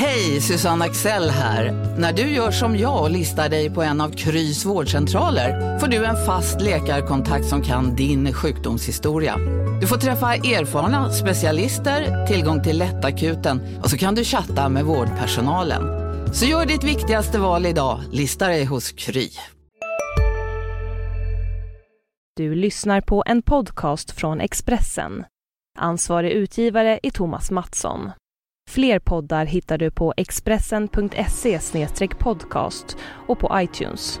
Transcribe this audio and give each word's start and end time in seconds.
Hej, 0.00 0.40
Susanne 0.40 0.84
Axel 0.84 1.30
här. 1.30 1.72
När 1.98 2.12
du 2.12 2.22
gör 2.22 2.50
som 2.50 2.76
jag 2.76 3.02
och 3.02 3.10
listar 3.10 3.48
dig 3.48 3.70
på 3.70 3.82
en 3.82 4.00
av 4.00 4.10
Krys 4.10 4.64
vårdcentraler 4.64 5.78
får 5.78 5.86
du 5.86 6.04
en 6.04 6.26
fast 6.26 6.60
läkarkontakt 6.60 7.46
som 7.46 7.62
kan 7.62 7.96
din 7.96 8.32
sjukdomshistoria. 8.32 9.36
Du 9.80 9.86
får 9.86 9.96
träffa 9.96 10.34
erfarna 10.34 11.12
specialister, 11.12 12.26
tillgång 12.26 12.62
till 12.62 12.78
lättakuten 12.78 13.60
och 13.82 13.90
så 13.90 13.98
kan 13.98 14.14
du 14.14 14.24
chatta 14.24 14.68
med 14.68 14.84
vårdpersonalen. 14.84 15.82
Så 16.34 16.46
gör 16.46 16.66
ditt 16.66 16.84
viktigaste 16.84 17.38
val 17.38 17.66
idag, 17.66 18.00
listar 18.12 18.48
dig 18.48 18.64
hos 18.64 18.92
Kry. 18.92 19.28
Du 22.36 22.54
lyssnar 22.54 23.00
på 23.00 23.22
en 23.26 23.42
podcast 23.42 24.10
från 24.10 24.40
Expressen. 24.40 25.24
Ansvarig 25.78 26.30
utgivare 26.30 27.00
är 27.02 27.10
Thomas 27.10 27.50
Mattsson. 27.50 28.10
Fler 28.68 28.98
poddar 28.98 29.46
hittar 29.46 29.78
du 29.78 29.90
på 29.90 30.14
expressen.se 30.16 31.60
podcast 32.18 32.96
och 33.26 33.38
på 33.38 33.50
iTunes. 33.54 34.20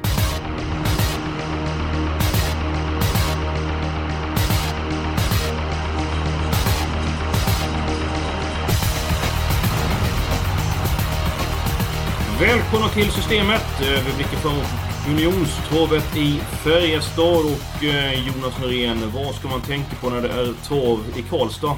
Välkomna 12.40 12.88
till 12.88 13.10
Systemet. 13.10 13.80
överblicken 13.80 14.06
vi 14.06 14.16
blickar 14.16 14.36
framåt 14.36 14.66
Unionstravet 15.08 16.16
i 16.16 16.40
Färjestad 16.64 17.44
och 17.44 17.84
eh, 17.84 18.26
Jonas 18.26 18.60
Norén, 18.60 19.12
vad 19.14 19.34
ska 19.34 19.48
man 19.48 19.60
tänka 19.60 19.96
på 20.00 20.10
när 20.10 20.22
det 20.22 20.28
är 20.28 20.68
torv 20.68 21.18
i 21.18 21.22
Karlstad? 21.22 21.76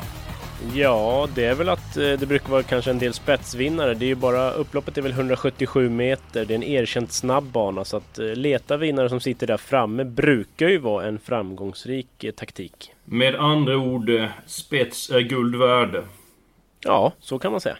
Ja, 0.74 1.28
det 1.34 1.44
är 1.44 1.54
väl 1.54 1.68
att 1.68 1.96
eh, 1.96 2.12
det 2.12 2.28
brukar 2.28 2.48
vara 2.48 2.62
kanske 2.62 2.90
en 2.90 2.98
del 2.98 3.12
spetsvinnare. 3.12 3.94
Det 3.94 4.04
är 4.04 4.08
ju 4.08 4.14
bara, 4.14 4.50
upploppet 4.50 4.98
är 4.98 5.02
väl 5.02 5.12
177 5.12 5.88
meter. 5.88 6.44
Det 6.44 6.54
är 6.54 6.56
en 6.56 6.62
erkänt 6.62 7.12
snabb 7.12 7.44
bana 7.44 7.84
så 7.84 7.96
att 7.96 8.18
leta 8.18 8.76
vinnare 8.76 9.08
som 9.08 9.20
sitter 9.20 9.46
där 9.46 9.56
framme 9.56 10.04
brukar 10.04 10.68
ju 10.68 10.78
vara 10.78 11.06
en 11.06 11.18
framgångsrik 11.18 12.24
taktik. 12.36 12.92
Med 13.04 13.34
andra 13.34 13.76
ord, 13.76 14.10
spets 14.46 15.10
är 15.10 15.20
guld 15.20 15.56
värd. 15.56 16.02
Ja, 16.80 17.12
så 17.20 17.38
kan 17.38 17.52
man 17.52 17.60
säga. 17.60 17.76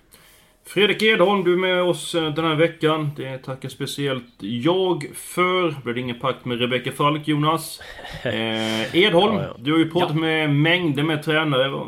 Fredrik 0.66 1.02
Edholm, 1.02 1.44
du 1.44 1.52
är 1.52 1.56
med 1.56 1.82
oss 1.82 2.14
eh, 2.14 2.34
den 2.34 2.44
här 2.44 2.54
veckan. 2.54 3.10
Det 3.16 3.38
tackar 3.38 3.68
speciellt 3.68 4.34
jag 4.38 5.06
för. 5.14 5.68
Det 5.68 5.76
blir 5.84 5.98
ingen 5.98 6.18
pakt 6.18 6.44
med 6.44 6.60
Rebecka 6.60 6.92
Falk, 6.92 7.28
Jonas. 7.28 7.80
Eh, 8.24 8.96
Edholm, 8.96 9.36
ja, 9.36 9.42
ja. 9.42 9.56
du 9.58 9.72
har 9.72 9.78
ju 9.78 9.90
pratat 9.90 10.10
ja. 10.14 10.20
med 10.20 10.50
mängder 10.50 11.02
med 11.02 11.22
tränare. 11.22 11.86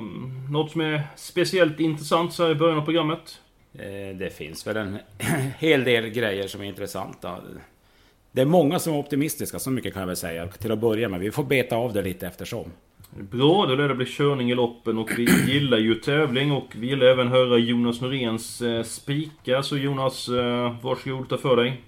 Något 0.53 0.70
som 0.70 0.81
är 0.81 1.03
speciellt 1.17 1.81
intressant 1.81 2.33
så 2.33 2.42
här 2.42 2.50
i 2.50 2.55
början 2.55 2.78
av 2.78 2.84
programmet? 2.84 3.41
Eh, 3.75 4.17
det 4.17 4.36
finns 4.36 4.67
väl 4.67 4.77
en 4.77 4.98
hel 5.58 5.84
del 5.84 6.08
grejer 6.08 6.48
som 6.48 6.61
är 6.61 6.64
intressanta. 6.64 7.36
Det 8.33 8.41
är 8.41 8.47
många 8.47 8.78
som 8.78 8.95
är 8.95 8.98
optimistiska, 8.98 9.58
så 9.58 9.70
mycket 9.70 9.92
kan 9.92 10.00
jag 10.00 10.06
väl 10.06 10.17
säga 10.17 10.47
till 10.47 10.73
att 10.73 10.78
börja 10.78 11.08
med. 11.08 11.20
Vi 11.20 11.30
får 11.30 11.45
beta 11.45 11.77
av 11.77 11.92
det 11.92 12.03
lite 12.03 12.27
eftersom. 12.27 12.64
Bra, 13.11 13.67
då 13.67 13.75
lär 13.75 13.89
det 13.89 13.95
bli 13.95 14.06
körning 14.06 14.50
i 14.50 14.55
loppen 14.55 14.98
och 14.98 15.11
vi 15.17 15.28
gillar 15.53 15.78
ju 15.78 15.95
tävling 15.95 16.53
och 16.53 16.69
vi 16.77 16.86
gillar 16.86 17.06
även 17.06 17.28
höra 17.28 17.58
Jonas 17.58 18.00
Noréns 18.00 18.62
eh, 18.62 18.83
spikar. 18.83 19.62
Så 19.62 19.77
Jonas, 19.77 20.28
eh, 20.28 20.77
varsågod 20.83 21.28
ta 21.28 21.36
för 21.36 21.56
dig. 21.56 21.80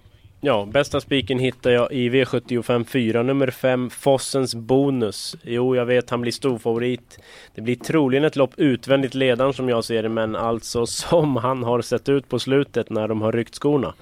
Ja, 0.47 0.69
bästa 0.73 1.01
spiken 1.01 1.39
hittar 1.39 1.71
jag 1.71 1.93
i 1.93 2.11
V75 2.11 2.85
4, 2.85 3.23
nummer 3.23 3.51
5, 3.51 3.91
Fossens 3.91 4.55
Bonus. 4.55 5.37
Jo, 5.43 5.77
jag 5.77 5.87
vet, 5.87 6.11
han 6.11 6.21
blir 6.21 6.33
storfavorit. 6.33 7.19
Det 7.55 7.61
blir 7.61 7.77
troligen 7.77 8.25
ett 8.25 8.37
lopp 8.37 8.55
utvändigt 8.57 9.15
ledaren 9.15 9.53
som 9.53 9.69
jag 9.69 9.85
ser 9.85 10.03
det, 10.03 10.09
men 10.09 10.37
alltså 10.37 10.87
som 10.87 11.37
han 11.37 11.63
har 11.63 11.81
sett 11.81 12.09
ut 12.09 12.29
på 12.29 12.39
slutet 12.39 12.91
när 12.91 13.09
de 13.09 13.23
har 13.23 13.33
ryckt 13.33 13.55
skorna. 13.55 13.95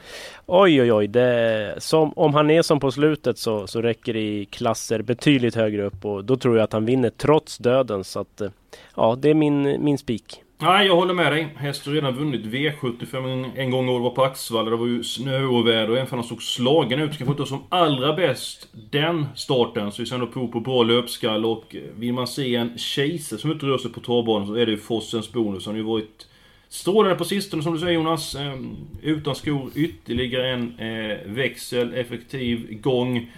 Oj, 0.46 0.82
oj, 0.82 0.92
oj. 0.92 1.06
Det, 1.06 1.74
som, 1.78 2.12
om 2.16 2.34
han 2.34 2.50
är 2.50 2.62
som 2.62 2.80
på 2.80 2.90
slutet 2.90 3.38
så, 3.38 3.66
så 3.66 3.82
räcker 3.82 4.12
det 4.12 4.20
i 4.20 4.44
klasser 4.44 5.02
betydligt 5.02 5.54
högre 5.54 5.82
upp 5.82 6.04
och 6.04 6.24
då 6.24 6.36
tror 6.36 6.56
jag 6.56 6.64
att 6.64 6.72
han 6.72 6.84
vinner 6.84 7.10
trots 7.10 7.58
döden. 7.58 8.04
Så 8.04 8.20
att, 8.20 8.40
eh, 8.40 8.50
ja, 8.96 9.18
det 9.20 9.30
är 9.30 9.34
min, 9.34 9.84
min 9.84 9.98
spik. 9.98 10.41
Nej, 10.58 10.86
jag 10.86 10.96
håller 10.96 11.14
med 11.14 11.32
dig. 11.32 11.48
Häst 11.56 11.86
har 11.86 11.92
redan 11.92 12.14
vunnit 12.14 12.46
V75 12.46 13.50
en 13.56 13.70
gång 13.70 13.88
i 13.88 13.90
år 13.90 14.00
var 14.00 14.10
på 14.10 14.24
Axvalla. 14.24 14.70
Det 14.70 14.76
var 14.76 14.86
ju 14.86 15.04
snö 15.04 15.44
och 15.44 15.66
väder 15.66 15.90
och 15.90 15.96
även 15.96 16.08
om 16.08 16.18
han 16.18 16.24
såg 16.24 16.42
slagen 16.42 17.00
ut. 17.00 17.18
Kanske 17.18 17.32
inte 17.32 17.46
som 17.46 17.62
allra 17.68 18.12
bäst 18.12 18.68
den 18.90 19.26
starten. 19.34 19.92
Så 19.92 20.02
vi 20.02 20.08
ser 20.08 20.14
ändå 20.14 20.26
prov 20.26 20.48
på 20.48 20.60
bra 20.60 20.82
löpskall 20.82 21.44
och 21.44 21.76
eh, 21.76 21.82
vill 21.96 22.12
man 22.12 22.26
se 22.26 22.54
en 22.54 22.78
kejsare 22.78 23.40
som 23.40 23.52
inte 23.52 23.66
rör 23.66 23.78
sig 23.78 23.92
på 23.92 24.00
travbanan 24.00 24.46
så 24.46 24.54
är 24.54 24.66
det 24.66 24.72
ju 24.72 24.78
Fossens 24.78 25.32
bonus. 25.32 25.66
Han 25.66 25.74
har 25.74 25.78
ju 25.78 25.84
varit 25.84 26.26
strålande 26.68 27.18
på 27.18 27.24
sistone 27.24 27.62
som 27.62 27.72
du 27.72 27.78
säger 27.78 27.92
Jonas. 27.92 28.34
Ehm, 28.34 28.76
utan 29.02 29.34
skor 29.34 29.70
ytterligare 29.74 30.50
en 30.50 30.78
eh, 30.78 31.18
växel, 31.26 31.94
effektiv 31.94 32.80
gång 32.80 33.30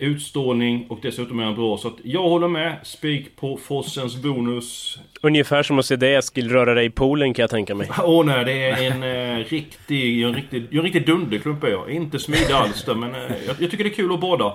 utstrålning 0.00 0.86
och 0.88 0.98
dessutom 1.02 1.40
är 1.40 1.44
han 1.44 1.54
bra. 1.54 1.78
Så 1.78 1.88
att 1.88 1.94
jag 2.02 2.22
håller 2.22 2.48
med. 2.48 2.76
Spik 2.82 3.36
på 3.36 3.56
Fossens 3.56 4.16
bonus. 4.16 4.98
Ungefär 5.20 5.62
som 5.62 5.78
att 5.78 5.86
se 5.86 5.96
dig 5.96 6.14
Eskil 6.14 6.50
röra 6.50 6.74
dig 6.74 6.86
i 6.86 6.90
poolen 6.90 7.34
kan 7.34 7.42
jag 7.42 7.50
tänka 7.50 7.74
mig. 7.74 7.88
Åh 7.98 8.20
oh, 8.20 8.24
nej, 8.24 8.44
det 8.44 8.52
är 8.52 8.90
en 8.90 9.02
eh, 9.02 9.44
riktig, 9.44 10.22
en 10.22 10.34
riktig, 10.34 10.74
en 10.76 10.82
riktig 10.82 11.06
dunderklump 11.06 11.64
är 11.64 11.68
jag. 11.68 11.90
Inte 11.90 12.18
smidig 12.18 12.52
alls 12.52 12.84
där, 12.84 12.94
men 12.94 13.14
eh, 13.14 13.20
jag, 13.46 13.56
jag, 13.58 13.70
tycker 13.70 13.84
det 13.84 13.90
är 13.90 13.94
kul 13.94 14.12
att 14.12 14.20
bada. 14.20 14.54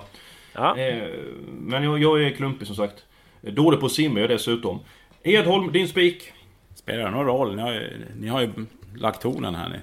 Ja. 0.52 0.78
Eh, 0.78 1.08
men 1.46 1.82
jag, 1.82 2.02
jag, 2.02 2.22
är 2.22 2.30
klumpig 2.30 2.66
som 2.66 2.76
sagt. 2.76 3.04
Dålig 3.40 3.80
på 3.80 3.86
att 3.86 3.92
simma 3.92 4.20
jag 4.20 4.28
dessutom. 4.28 4.80
Edholm, 5.22 5.72
din 5.72 5.88
spik? 5.88 6.32
Spelar 6.74 7.04
det 7.04 7.10
någon 7.10 7.26
roll? 7.26 7.56
Ni 7.56 7.62
har 7.62 7.72
ju, 7.72 7.90
ni 8.20 8.28
har 8.28 8.40
ju 8.40 8.50
lagt 8.96 9.22
tonen 9.22 9.54
här 9.54 9.68
nu. 9.68 9.80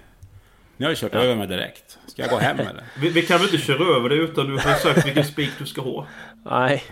Ni 0.83 0.85
har 0.85 0.91
ju 0.91 0.95
kört 0.95 1.13
ja. 1.13 1.19
över 1.19 1.35
mig 1.35 1.47
direkt. 1.47 1.97
Ska 2.07 2.21
jag 2.21 2.31
gå 2.31 2.38
hem 2.38 2.59
eller? 2.59 2.83
vi, 3.01 3.09
vi, 3.09 3.21
kan 3.21 3.38
väl 3.38 3.53
inte 3.53 3.66
köra 3.66 3.97
över 3.97 4.09
dig 4.09 4.17
utan 4.17 4.47
du 4.47 4.53
har 4.53 4.73
sagt 4.73 5.05
vilken 5.05 5.25
spik 5.25 5.49
du 5.59 5.66
ska 5.66 5.81
ha? 5.81 6.07
Nej. 6.45 6.83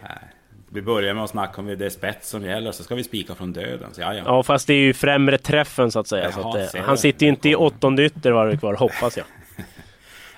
Vi 0.69 0.81
börjar 0.81 1.13
med 1.13 1.24
att 1.24 1.29
snacka 1.29 1.62
om 1.62 1.68
det 1.68 1.85
är 1.85 1.90
spets 1.90 2.30
som 2.30 2.46
gäller, 2.46 2.72
så 2.72 2.84
ska 2.84 2.96
vi 2.96 3.03
spika 3.03 3.35
från 3.35 3.53
döden. 3.53 3.94
Så, 3.94 4.01
ja, 4.01 4.13
ja. 4.13 4.24
ja, 4.25 4.44
fast 4.44 4.68
det 4.68 4.74
är 4.74 4.78
ju 4.78 4.94
främre 4.94 5.38
träffen 5.38 5.91
så 5.91 6.00
att 6.00 6.07
säga. 6.07 6.31
Jaha, 6.35 6.68
så 6.68 6.78
att, 6.78 6.85
han 6.85 6.97
sitter 6.97 7.25
ju 7.25 7.30
inte 7.30 7.50
i 7.50 7.56
åttonde 7.56 8.06
ytter 8.06 8.31
varje 8.31 8.57
kvar, 8.57 8.74
hoppas 8.74 9.18
jag. 9.18 9.25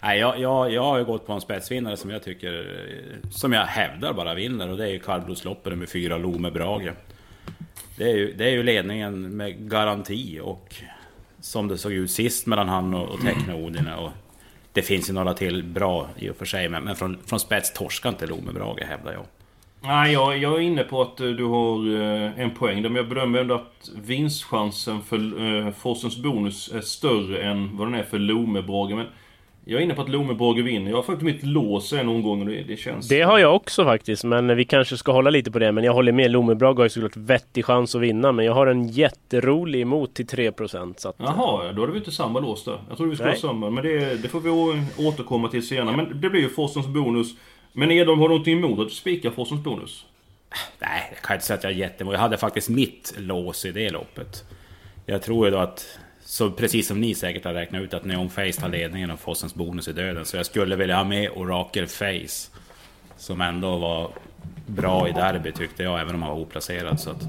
Nej, 0.01 0.19
jag, 0.19 0.39
jag, 0.39 0.71
jag 0.71 0.83
har 0.83 0.97
ju 0.97 1.05
gått 1.05 1.27
på 1.27 1.33
en 1.33 1.41
spetsvinnare 1.41 1.97
som 1.97 2.09
jag 2.09 2.23
tycker, 2.23 2.81
som 3.31 3.53
jag 3.53 3.65
hävdar 3.65 4.13
bara 4.13 4.33
vinner 4.33 4.69
och 4.69 4.77
det 4.77 4.83
är 4.83 4.91
ju 4.91 4.99
kallblodsloppet 4.99 5.77
med 5.77 5.89
fyra 5.89 6.17
Lome 6.17 6.51
Brage. 6.51 6.91
Det 7.97 8.03
är, 8.03 8.15
ju, 8.15 8.33
det 8.33 8.45
är 8.45 8.51
ju 8.51 8.63
ledningen 8.63 9.37
med 9.37 9.69
garanti 9.69 10.39
och 10.43 10.75
som 11.43 11.67
det 11.67 11.77
såg 11.77 11.91
ut 11.91 12.11
sist 12.11 12.45
mellan 12.45 12.69
han 12.69 12.93
och, 12.93 13.09
och 13.09 13.21
Tekno 13.21 13.53
Odine. 13.53 13.95
Och 13.95 14.11
det 14.73 14.81
finns 14.81 15.09
ju 15.09 15.13
några 15.13 15.33
till 15.33 15.63
bra 15.63 16.07
i 16.17 16.29
och 16.29 16.35
för 16.35 16.45
sig, 16.45 16.69
men, 16.69 16.83
men 16.83 16.95
från, 16.95 17.17
från 17.25 17.39
spets 17.39 17.73
torskar 17.73 18.09
inte 18.09 18.27
Lome 18.27 18.51
Brage 18.53 18.81
hävdar 18.81 19.13
jag. 19.13 19.25
Nej, 19.81 20.13
jag, 20.13 20.37
jag 20.37 20.53
är 20.53 20.59
inne 20.59 20.83
på 20.83 21.01
att 21.01 21.17
du 21.17 21.45
har 21.45 22.01
eh, 22.01 22.39
en 22.39 22.51
poäng 22.51 22.81
men 22.81 22.95
jag 22.95 23.09
bedömer 23.09 23.39
ändå 23.39 23.55
att 23.55 23.89
vinstchansen 23.95 25.01
för 25.01 25.17
eh, 25.45 25.71
Forsens 25.71 26.17
bonus 26.17 26.71
är 26.73 26.81
större 26.81 27.43
än 27.43 27.77
vad 27.77 27.87
den 27.87 27.95
är 27.95 28.03
för 28.03 28.19
Lome 28.19 28.61
Brage. 28.61 28.95
Men 28.95 29.07
jag 29.65 29.79
är 29.79 29.83
inne 29.83 29.93
på 29.93 30.01
att 30.01 30.09
Lomeborg 30.09 30.61
vinner. 30.61 30.89
Jag 30.89 30.97
har 30.97 31.03
faktiskt 31.03 31.25
mitt 31.25 31.43
lås 31.43 31.93
en 31.93 32.09
omgång 32.09 32.41
och 32.41 32.47
det, 32.47 32.63
det 32.63 32.77
känns... 32.77 33.07
Det 33.07 33.21
har 33.21 33.39
jag 33.39 33.55
också 33.55 33.83
faktiskt, 33.83 34.23
men 34.23 34.55
vi 34.55 34.65
kanske 34.65 34.97
ska 34.97 35.11
hålla 35.11 35.29
lite 35.29 35.51
på 35.51 35.59
det. 35.59 35.71
Men 35.71 35.83
jag 35.83 35.93
håller 35.93 36.11
med. 36.11 36.31
Lomebrag 36.31 36.73
har 36.73 36.83
ju 36.83 36.89
såklart 36.89 37.17
vettig 37.17 37.65
chans 37.65 37.95
att 37.95 38.01
vinna. 38.01 38.31
Men 38.31 38.45
jag 38.45 38.53
har 38.53 38.67
en 38.67 38.87
jätterolig 38.87 39.81
emot 39.81 40.13
till 40.13 40.25
3% 40.25 40.93
så 40.97 41.09
att... 41.09 41.15
Jaha, 41.17 41.71
då 41.71 41.81
hade 41.81 41.93
vi 41.93 41.97
inte 41.97 42.11
samma 42.11 42.39
lås 42.39 42.63
där. 42.63 42.79
Jag 42.87 42.97
trodde 42.97 43.09
vi 43.09 43.15
skulle 43.15 43.31
ha 43.31 43.37
samma. 43.37 43.69
Men 43.69 43.83
det, 43.83 44.15
det, 44.21 44.27
får 44.27 44.39
vi 44.39 44.49
återkomma 45.07 45.47
till 45.47 45.67
senare. 45.67 45.97
Men 45.97 46.21
det 46.21 46.29
blir 46.29 46.41
ju 46.41 46.49
Forsens 46.49 46.87
bonus. 46.87 47.27
Men 47.73 47.91
Edholm, 47.91 48.19
har 48.19 48.29
du 48.29 48.33
någonting 48.33 48.57
emot 48.57 48.79
att 48.79 48.91
spika 48.91 49.31
Forsens 49.31 49.63
bonus? 49.63 50.05
Nej, 50.79 51.09
jag 51.13 51.21
kan 51.21 51.35
inte 51.35 51.45
säga 51.45 51.57
att 51.57 51.63
jag 51.63 51.73
är 51.73 51.77
jättemot. 51.77 52.13
Jag 52.13 52.21
hade 52.21 52.37
faktiskt 52.37 52.69
mitt 52.69 53.13
lås 53.17 53.65
i 53.65 53.71
det 53.71 53.89
loppet. 53.89 54.43
Jag 55.05 55.21
tror 55.21 55.45
ju 55.45 55.51
då 55.51 55.57
att 55.57 55.99
så 56.25 56.51
precis 56.51 56.87
som 56.87 57.01
ni 57.01 57.15
säkert 57.15 57.45
har 57.45 57.53
räknat 57.53 57.81
ut 57.81 57.93
att 57.93 58.05
Neon 58.05 58.29
Face 58.29 58.53
tar 58.53 58.69
ledningen 58.69 59.11
och 59.11 59.19
Fossens 59.19 59.55
bonus 59.55 59.87
i 59.87 59.93
döden. 59.93 60.25
Så 60.25 60.37
jag 60.37 60.45
skulle 60.45 60.75
vilja 60.75 60.95
ha 60.95 61.03
med 61.03 61.29
Orakel 61.29 61.87
Face. 61.87 62.51
Som 63.17 63.41
ändå 63.41 63.77
var 63.77 64.11
bra 64.65 65.09
i 65.09 65.11
derby 65.11 65.51
tyckte 65.51 65.83
jag, 65.83 66.01
även 66.01 66.15
om 66.15 66.21
han 66.21 66.31
var 66.31 66.39
oplacerad. 66.39 66.99
Så 66.99 67.09
att, 67.09 67.21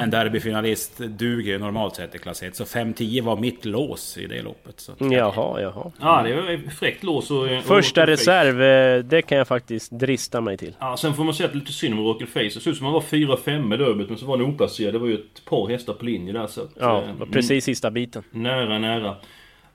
en 0.00 0.10
derbyfinalist 0.10 0.98
duger 0.98 1.58
normalt 1.58 1.96
sett 1.96 2.14
i 2.14 2.18
klass 2.18 2.42
1. 2.42 2.56
Så 2.56 2.64
5-10 2.64 3.22
var 3.22 3.36
mitt 3.36 3.64
lås 3.64 4.18
i 4.18 4.26
det 4.26 4.42
loppet. 4.42 4.80
Så 4.80 4.92
att, 4.92 5.00
jaha, 5.00 5.60
jaha. 5.60 5.92
Ja, 6.00 6.22
det 6.22 6.34
var 6.34 6.70
fräckt 6.70 7.04
lås. 7.04 7.30
Och, 7.30 7.48
Första 7.64 8.00
och 8.00 8.06
reserv, 8.06 8.62
eh, 8.62 9.04
det 9.04 9.22
kan 9.22 9.38
jag 9.38 9.48
faktiskt 9.48 9.92
drista 9.92 10.40
mig 10.40 10.56
till. 10.56 10.74
Ja, 10.78 10.96
sen 10.96 11.14
får 11.14 11.24
man 11.24 11.34
säga 11.34 11.48
att 11.48 11.54
lite 11.54 11.72
synd 11.72 11.94
med 11.94 12.04
Oracle 12.04 12.26
Face. 12.26 12.42
Det 12.42 12.50
såg 12.60 12.70
ut 12.70 12.76
som 12.76 12.86
han 12.86 12.94
var 12.94 13.00
4-5 13.00 13.74
i 13.74 13.76
derbyt, 13.76 14.08
men 14.08 14.18
så 14.18 14.26
var 14.26 14.38
han 14.38 14.46
oplacerad. 14.46 14.94
Det 14.94 14.98
var 14.98 15.06
ju 15.08 15.14
ett 15.14 15.44
par 15.44 15.68
hästar 15.68 15.92
på 15.92 16.04
linje 16.04 16.32
där. 16.32 16.46
Så 16.46 16.60
att, 16.60 16.70
ja, 16.80 17.02
eh, 17.02 17.26
precis 17.32 17.64
sista 17.64 17.90
biten. 17.90 18.22
Nära, 18.30 18.78
nära. 18.78 19.16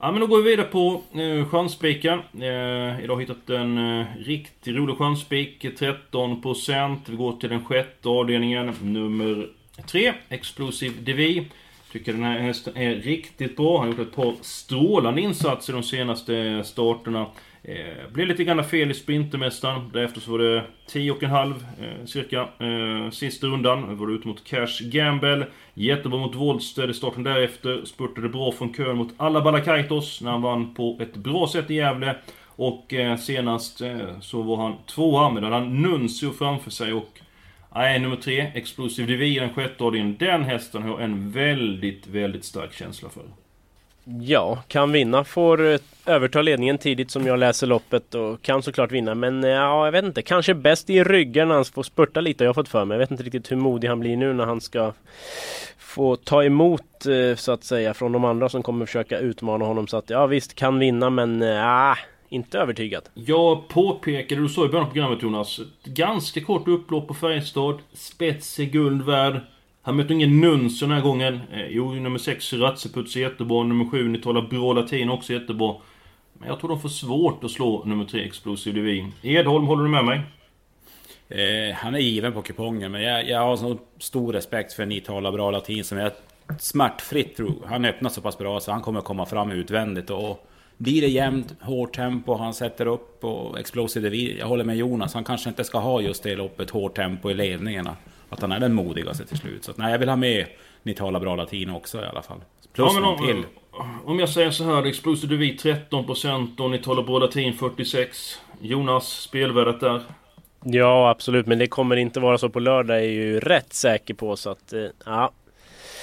Ja 0.00 0.12
men 0.12 0.20
då 0.20 0.26
går 0.26 0.42
vi 0.42 0.50
vidare 0.50 0.66
på 0.66 1.02
eh, 1.12 1.48
chansspiken. 1.48 2.18
Eh, 2.18 3.04
idag 3.04 3.14
har 3.14 3.20
hittat 3.20 3.50
en 3.50 4.00
eh, 4.00 4.06
riktigt 4.18 4.76
rolig 4.76 4.98
chansspik. 4.98 5.64
13%. 5.64 6.96
Vi 7.06 7.16
går 7.16 7.32
till 7.32 7.48
den 7.48 7.64
sjätte 7.64 8.08
avdelningen. 8.08 8.74
Nummer 8.82 9.48
3. 9.86 10.12
Explosive 10.28 10.94
Devi. 11.00 11.46
Tycker 11.92 12.12
den 12.12 12.24
här 12.24 12.38
hästen 12.38 12.76
är 12.76 12.94
riktigt 12.94 13.56
bra. 13.56 13.78
Han 13.78 13.88
har 13.88 13.98
gjort 13.98 14.08
ett 14.08 14.16
par 14.16 14.34
strålande 14.40 15.20
insatser 15.20 15.72
de 15.72 15.82
senaste 15.82 16.64
starterna. 16.64 17.26
Eh, 17.68 18.12
blev 18.12 18.26
lite 18.26 18.44
grann 18.44 18.64
fel 18.64 18.90
i 18.90 18.94
Sprintermästaren. 18.94 19.90
Därefter 19.92 20.20
så 20.20 20.30
var 20.30 20.38
det 20.38 20.64
10,5 20.90 21.54
eh, 21.80 22.04
cirka. 22.04 22.40
Eh, 22.40 23.10
sista 23.10 23.46
rundan 23.46 23.98
var 23.98 24.06
det 24.06 24.12
ut 24.12 24.24
mot 24.24 24.44
Cash 24.44 24.82
Gamble. 24.82 25.46
Jättebra 25.74 26.18
mot 26.18 26.34
Wollsted 26.34 26.90
i 26.90 26.94
starten 26.94 27.22
därefter. 27.22 27.84
Spurtade 27.84 28.28
bra 28.28 28.52
från 28.52 28.74
kön 28.74 28.96
mot 28.96 29.14
alla 29.16 29.40
Balakaitos 29.40 30.20
när 30.20 30.30
han 30.30 30.42
vann 30.42 30.74
på 30.74 30.98
ett 31.00 31.16
bra 31.16 31.48
sätt 31.48 31.70
i 31.70 31.74
Gävle. 31.74 32.16
Och 32.46 32.94
eh, 32.94 33.16
senast 33.16 33.80
eh, 33.80 34.20
så 34.20 34.42
var 34.42 34.56
han 34.56 34.76
tvåa, 34.86 35.30
men 35.30 35.42
då 35.42 35.48
hade 35.48 35.60
han 35.60 35.82
Nuncio 35.82 36.30
framför 36.30 36.70
sig 36.70 36.92
och... 36.92 37.20
Nej, 37.74 37.98
nummer 37.98 38.16
tre, 38.16 38.40
Explosive 38.54 39.08
Divi, 39.08 39.38
den 39.38 39.54
sjätte 39.54 39.84
avdelningen. 39.84 40.16
Den 40.18 40.44
hästen 40.44 40.82
har 40.82 40.90
jag 40.90 41.02
en 41.02 41.30
väldigt, 41.30 42.06
väldigt 42.06 42.44
stark 42.44 42.72
känsla 42.72 43.08
för. 43.08 43.24
Ja, 44.20 44.62
kan 44.68 44.92
vinna. 44.92 45.24
Får 45.24 45.72
eh, 45.72 45.78
överta 46.06 46.42
ledningen 46.42 46.78
tidigt 46.78 47.10
som 47.10 47.26
jag 47.26 47.38
läser 47.38 47.66
loppet 47.66 48.14
och 48.14 48.42
kan 48.42 48.62
såklart 48.62 48.92
vinna. 48.92 49.14
Men 49.14 49.44
eh, 49.44 49.50
ja, 49.50 49.84
jag 49.84 49.92
vet 49.92 50.04
inte. 50.04 50.22
Kanske 50.22 50.54
bäst 50.54 50.90
i 50.90 51.04
ryggen 51.04 51.48
när 51.48 51.54
han 51.54 51.64
får 51.64 51.82
spurta 51.82 52.20
lite 52.20 52.44
har 52.44 52.46
jag 52.46 52.54
fått 52.54 52.68
för 52.68 52.84
mig. 52.84 52.94
Jag 52.94 52.98
vet 52.98 53.10
inte 53.10 53.22
riktigt 53.22 53.50
hur 53.50 53.56
modig 53.56 53.88
han 53.88 54.00
blir 54.00 54.16
nu 54.16 54.32
när 54.32 54.46
han 54.46 54.60
ska 54.60 54.92
få 55.78 56.16
ta 56.16 56.44
emot 56.44 57.06
eh, 57.06 57.36
så 57.36 57.52
att 57.52 57.64
säga 57.64 57.94
från 57.94 58.12
de 58.12 58.24
andra 58.24 58.48
som 58.48 58.62
kommer 58.62 58.86
försöka 58.86 59.18
utmana 59.18 59.64
honom. 59.64 59.86
Så 59.86 59.96
att 59.96 60.10
ja 60.10 60.26
visst, 60.26 60.54
kan 60.54 60.78
vinna 60.78 61.10
men 61.10 61.40
ja, 61.40 61.96
inte 62.28 62.58
övertygad. 62.58 63.02
Jag 63.14 63.68
påpekade, 63.68 64.40
du 64.40 64.48
sa 64.48 64.64
i 64.64 64.68
början 64.68 64.86
av 64.86 64.90
programmet 64.90 65.22
Jonas, 65.22 65.60
ganska 65.84 66.40
kort 66.40 66.68
upplopp 66.68 67.08
på 67.08 67.14
Färjestad. 67.14 67.78
Spets 67.92 68.58
är 68.58 68.64
guld 68.64 69.02
värd. 69.02 69.40
Han 69.88 69.96
möter 69.96 70.14
ingen 70.14 70.40
Nuns 70.40 70.80
den 70.80 70.90
här 70.90 71.00
gången. 71.00 71.40
Eh, 71.52 71.66
jo, 71.68 71.94
nummer 71.94 72.18
6 72.18 72.52
Ratseputs 72.52 73.16
är 73.16 73.20
jättebra. 73.20 73.62
Nummer 73.62 73.84
7 73.84 74.08
Nitala 74.08 74.42
Bra 74.42 74.72
Latin 74.72 75.10
också 75.10 75.32
jättebra. 75.32 75.74
Men 76.32 76.48
jag 76.48 76.60
tror 76.60 76.70
de 76.70 76.80
får 76.80 76.88
svårt 76.88 77.44
att 77.44 77.50
slå 77.50 77.84
nummer 77.84 78.04
3 78.04 78.24
Explosive 78.24 78.80
Divin. 78.80 79.12
Edholm, 79.22 79.66
håller 79.66 79.82
du 79.82 79.88
med 79.88 80.04
mig? 80.04 80.20
Eh, 81.28 81.74
han 81.74 81.94
är 81.94 81.98
given 81.98 82.32
på 82.32 82.42
kupongen, 82.42 82.92
men 82.92 83.02
jag, 83.02 83.28
jag 83.28 83.40
har 83.40 83.56
så 83.56 83.78
stor 83.98 84.32
respekt 84.32 84.72
för 84.72 84.86
Nitala 84.86 85.32
Bra 85.32 85.50
Latin 85.50 85.84
som 85.84 85.98
jag 85.98 86.12
smärtfritt 86.58 87.36
tror. 87.36 87.66
Han 87.66 87.84
öppnar 87.84 88.10
så 88.10 88.20
pass 88.20 88.38
bra 88.38 88.60
så 88.60 88.72
han 88.72 88.82
kommer 88.82 89.00
komma 89.00 89.26
fram 89.26 89.50
utvändigt 89.50 90.10
och 90.10 90.48
blir 90.76 91.00
det 91.00 91.08
jämnt, 91.08 91.54
hårt 91.60 91.96
tempo, 91.96 92.34
han 92.34 92.54
sätter 92.54 92.86
upp 92.86 93.24
och 93.24 93.58
Explosive 93.58 94.08
Divin. 94.08 94.36
Jag 94.38 94.46
håller 94.46 94.64
med 94.64 94.76
Jonas, 94.76 95.14
han 95.14 95.24
kanske 95.24 95.48
inte 95.48 95.64
ska 95.64 95.78
ha 95.78 96.00
just 96.00 96.22
det 96.22 96.36
loppet, 96.36 96.70
hårt 96.70 96.96
tempo 96.96 97.30
i 97.30 97.34
ledningarna 97.34 97.96
att 98.28 98.40
han 98.40 98.52
är 98.52 98.60
den 98.60 98.74
modigaste 98.74 99.26
till 99.26 99.38
slut. 99.38 99.64
Så 99.64 99.70
att, 99.70 99.76
nej, 99.76 99.92
jag 99.92 99.98
vill 99.98 100.08
ha 100.08 100.16
med 100.16 100.46
Nitala 100.82 101.20
bra 101.20 101.36
latin 101.36 101.70
också 101.70 102.02
i 102.02 102.04
alla 102.04 102.22
fall. 102.22 102.40
Plus 102.72 102.92
ja, 102.94 103.08
om, 103.08 103.26
till. 103.26 103.44
Om 104.04 104.18
jag 104.18 104.28
säger 104.28 104.50
så 104.50 104.64
här, 104.64 104.86
Explosive 104.86 105.34
Devi 105.34 105.56
13% 105.56 106.60
och 106.60 106.70
Nitala 106.70 107.02
bra 107.02 107.18
latin 107.18 107.52
46%. 107.52 108.06
Jonas, 108.60 109.08
spelvärdet 109.08 109.80
där? 109.80 110.02
Ja, 110.64 111.10
absolut. 111.10 111.46
Men 111.46 111.58
det 111.58 111.66
kommer 111.66 111.96
inte 111.96 112.20
vara 112.20 112.38
så 112.38 112.48
på 112.48 112.60
lördag 112.60 112.96
är 112.96 113.00
jag 113.00 113.10
ju 113.10 113.40
rätt 113.40 113.72
säker 113.72 114.14
på. 114.14 114.36
Så 114.36 114.50
att, 114.50 114.72
eh, 114.72 114.86
ja. 115.04 115.32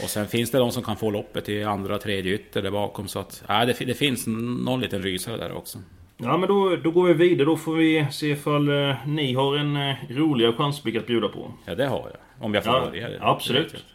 Och 0.04 0.10
sen 0.10 0.27
finns 0.27 0.51
det 0.51 0.57
de 0.57 0.72
som 0.72 0.83
kan 0.83 0.98
få 0.98 1.10
loppet 1.10 1.50
i 1.50 1.63
andra, 1.63 1.98
tredje 1.98 2.33
ytter 2.33 2.62
där 2.62 2.72
bakom. 2.72 3.07
Så 3.07 3.19
att, 3.19 3.44
ja, 3.48 3.66
det, 3.66 3.86
det 3.86 3.94
finns 3.94 4.27
någon 4.27 4.81
liten 4.81 5.01
rysare 5.01 5.38
där 5.38 5.57
också. 5.57 5.80
Ja 6.17 6.38
men 6.38 6.50
då, 6.50 6.75
då 6.75 6.91
går 6.91 7.07
vi 7.07 7.13
vidare. 7.13 7.45
Då 7.45 7.57
får 7.57 7.75
vi 7.75 8.07
se 8.12 8.27
ifall 8.27 8.89
eh, 8.89 8.95
ni 9.07 9.33
har 9.33 9.57
en 9.57 9.75
eh, 9.75 9.95
roligare 10.09 10.53
chansspik 10.53 10.95
att 10.95 11.07
bjuda 11.07 11.27
på. 11.27 11.51
Ja 11.65 11.75
det 11.75 11.85
har 11.85 12.12
jag. 12.12 12.45
Om 12.45 12.53
jag 12.53 12.63
får 12.63 12.73
ja, 12.73 12.85
börja. 12.85 13.09
Absolut. 13.19 13.85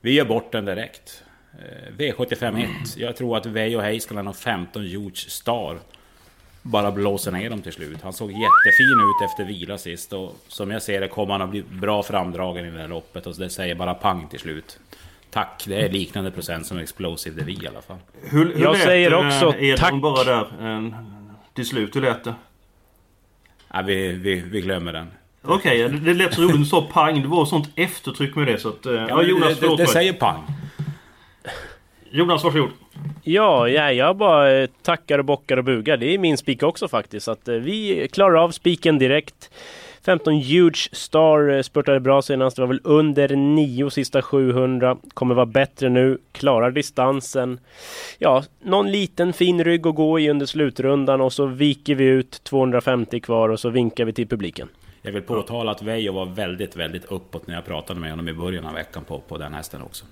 Vi 0.00 0.12
gör 0.12 0.24
bort 0.24 0.52
den 0.52 0.64
direkt. 0.64 1.22
Eh, 1.52 1.92
V75 1.98 2.64
1. 2.82 2.96
Jag 2.96 3.16
tror 3.16 3.36
att 3.36 3.46
Veijo 3.46 3.80
Heiskanen 3.80 4.28
och 4.28 4.36
15 4.36 4.82
Huge 4.82 5.30
Star 5.30 5.78
bara 6.62 6.92
blåser 6.92 7.32
ner 7.32 7.50
dem 7.50 7.62
till 7.62 7.72
slut. 7.72 8.02
Han 8.02 8.12
såg 8.12 8.30
jättefin 8.30 9.00
ut 9.00 9.30
efter 9.30 9.44
vila 9.44 9.78
sist 9.78 10.12
och 10.12 10.36
som 10.48 10.70
jag 10.70 10.82
ser 10.82 11.00
det 11.00 11.08
kommer 11.08 11.32
han 11.32 11.42
att 11.42 11.50
bli 11.50 11.62
bra 11.62 12.02
framdragen 12.02 12.66
i 12.66 12.70
det 12.70 12.80
här 12.80 12.88
loppet 12.88 13.26
och 13.26 13.34
det 13.34 13.50
säger 13.50 13.74
bara 13.74 13.94
pang 13.94 14.28
till 14.28 14.40
slut. 14.40 14.78
Tack, 15.30 15.64
det 15.66 15.76
är 15.76 15.88
liknande 15.88 16.30
procent 16.30 16.66
som 16.66 16.78
Explosive 16.78 17.42
DV 17.42 17.50
i 17.50 17.68
alla 17.68 17.82
fall. 17.82 17.96
Hur, 18.22 18.54
hur 18.54 18.62
jag 18.62 18.76
säger 18.76 19.14
också 19.14 19.54
tack. 19.78 19.94
bara 19.94 20.24
där 20.24 20.46
till 21.56 21.66
slut? 21.66 21.96
Hur 21.96 22.00
lät 22.00 22.24
det? 22.24 22.34
Ja, 23.72 23.82
vi, 23.82 24.12
vi, 24.12 24.34
vi 24.40 24.60
glömmer 24.60 24.92
den. 24.92 25.06
Okej, 25.42 25.84
okay, 25.84 25.98
det 25.98 26.14
lät 26.14 26.34
så 26.34 26.42
roligt. 26.42 26.56
Du 26.56 26.64
sa 26.64 26.88
pang. 26.92 27.22
Det 27.22 27.28
var 27.28 27.44
sånt 27.44 27.70
eftertryck 27.74 28.34
med 28.34 28.46
det 28.46 28.58
så 28.58 28.68
att... 28.68 28.86
Eh, 28.86 28.92
ja, 28.92 29.22
Jonas, 29.22 29.60
det, 29.60 29.68
det, 29.68 29.76
det 29.76 29.86
säger 29.86 30.12
pang. 30.12 30.42
Jonas, 32.10 32.44
varsågod. 32.44 32.70
Ja, 33.22 33.68
ja, 33.68 33.92
jag 33.92 34.16
bara 34.16 34.52
eh, 34.52 34.68
tackar 34.82 35.18
och 35.18 35.24
bockar 35.24 35.56
och 35.56 35.64
bugar. 35.64 35.96
Det 35.96 36.14
är 36.14 36.18
min 36.18 36.36
spik 36.36 36.62
också 36.62 36.88
faktiskt. 36.88 37.24
Så 37.24 37.30
att 37.30 37.48
eh, 37.48 37.54
vi 37.54 38.08
klarar 38.12 38.44
av 38.44 38.50
spiken 38.50 38.98
direkt. 38.98 39.50
15 40.06 40.34
Huge 40.34 40.88
Star 40.92 41.48
eh, 41.48 41.62
spurtade 41.62 42.00
bra 42.00 42.22
senast. 42.22 42.56
Det 42.56 42.62
var 42.62 42.66
väl 42.66 42.80
under 42.84 43.36
9 43.36 43.90
sista 43.90 44.22
700. 44.22 44.96
Kommer 45.14 45.34
vara 45.34 45.46
bättre 45.46 45.88
nu. 45.88 46.18
Klarar 46.32 46.70
distansen. 46.70 47.60
Ja, 48.18 48.44
någon 48.62 48.92
liten 48.92 49.32
fin 49.32 49.64
rygg 49.64 49.86
att 49.86 49.94
gå 49.94 50.20
i 50.20 50.30
under 50.30 50.46
slutrundan 50.46 51.20
och 51.20 51.32
så 51.32 51.46
viker 51.46 51.94
vi 51.94 52.04
ut 52.04 52.44
250 52.44 53.20
kvar 53.20 53.48
och 53.48 53.60
så 53.60 53.68
vinkar 53.68 54.04
vi 54.04 54.12
till 54.12 54.28
publiken. 54.28 54.68
Jag 55.02 55.12
vill 55.12 55.22
påtala 55.22 55.70
att 55.70 55.82
Veijo 55.82 56.12
var 56.12 56.26
väldigt, 56.26 56.76
väldigt 56.76 57.04
uppåt 57.04 57.46
när 57.46 57.54
jag 57.54 57.64
pratade 57.64 58.00
med 58.00 58.10
honom 58.10 58.28
i 58.28 58.32
början 58.32 58.66
av 58.66 58.74
veckan 58.74 59.04
på, 59.04 59.20
på 59.20 59.38
den 59.38 59.54
hästen 59.54 59.82
också. 59.82 60.04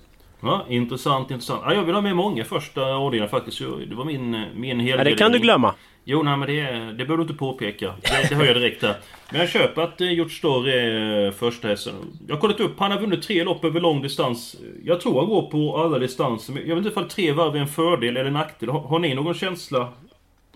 Ja, 0.45 0.65
intressant, 0.69 1.31
intressant. 1.31 1.61
Ja, 1.65 1.73
jag 1.73 1.83
vill 1.83 1.95
ha 1.95 2.01
med 2.01 2.15
många 2.15 2.43
första 2.43 2.81
avdelningar 2.81 3.27
faktiskt. 3.27 3.59
Det 3.89 3.95
var 3.95 4.05
min, 4.05 4.31
min 4.55 4.79
helgardering. 4.79 4.97
Ja, 4.97 5.03
det 5.03 5.15
kan 5.15 5.31
du 5.31 5.39
glömma. 5.39 5.73
Jo, 6.07 6.23
nej, 6.23 6.37
men 6.37 6.47
det, 6.47 6.61
det 6.71 6.93
behöver 6.93 7.17
du 7.17 7.21
inte 7.21 7.33
påpeka. 7.33 7.93
Det, 8.01 8.29
det 8.29 8.35
hör 8.35 8.45
jag 8.45 8.55
direkt 8.55 8.81
där. 8.81 8.95
Men 9.31 9.39
jag 9.39 9.49
köper 9.49 9.81
att 9.81 10.01
eh, 10.01 10.11
Gjort 10.11 10.31
Store 10.31 10.73
är 10.73 11.31
första 11.31 11.67
hästen. 11.67 11.93
Jag 12.27 12.35
har 12.35 12.41
kollat 12.41 12.59
upp, 12.59 12.79
han 12.79 12.91
har 12.91 12.99
vunnit 12.99 13.23
tre 13.23 13.43
lopp 13.43 13.65
över 13.65 13.79
lång 13.79 14.01
distans. 14.01 14.55
Jag 14.83 15.01
tror 15.01 15.19
han 15.19 15.29
går 15.29 15.41
på 15.41 15.77
alla 15.77 15.99
distanser. 15.99 16.53
Jag 16.53 16.75
vet 16.75 16.77
inte 16.77 16.89
ifall 16.89 17.09
tre 17.09 17.31
varv 17.31 17.55
är 17.55 17.59
en 17.59 17.67
fördel 17.67 18.17
eller 18.17 18.31
nackdel. 18.31 18.69
Har, 18.69 18.79
har 18.79 18.99
ni 18.99 19.13
någon 19.13 19.33
känsla? 19.33 19.89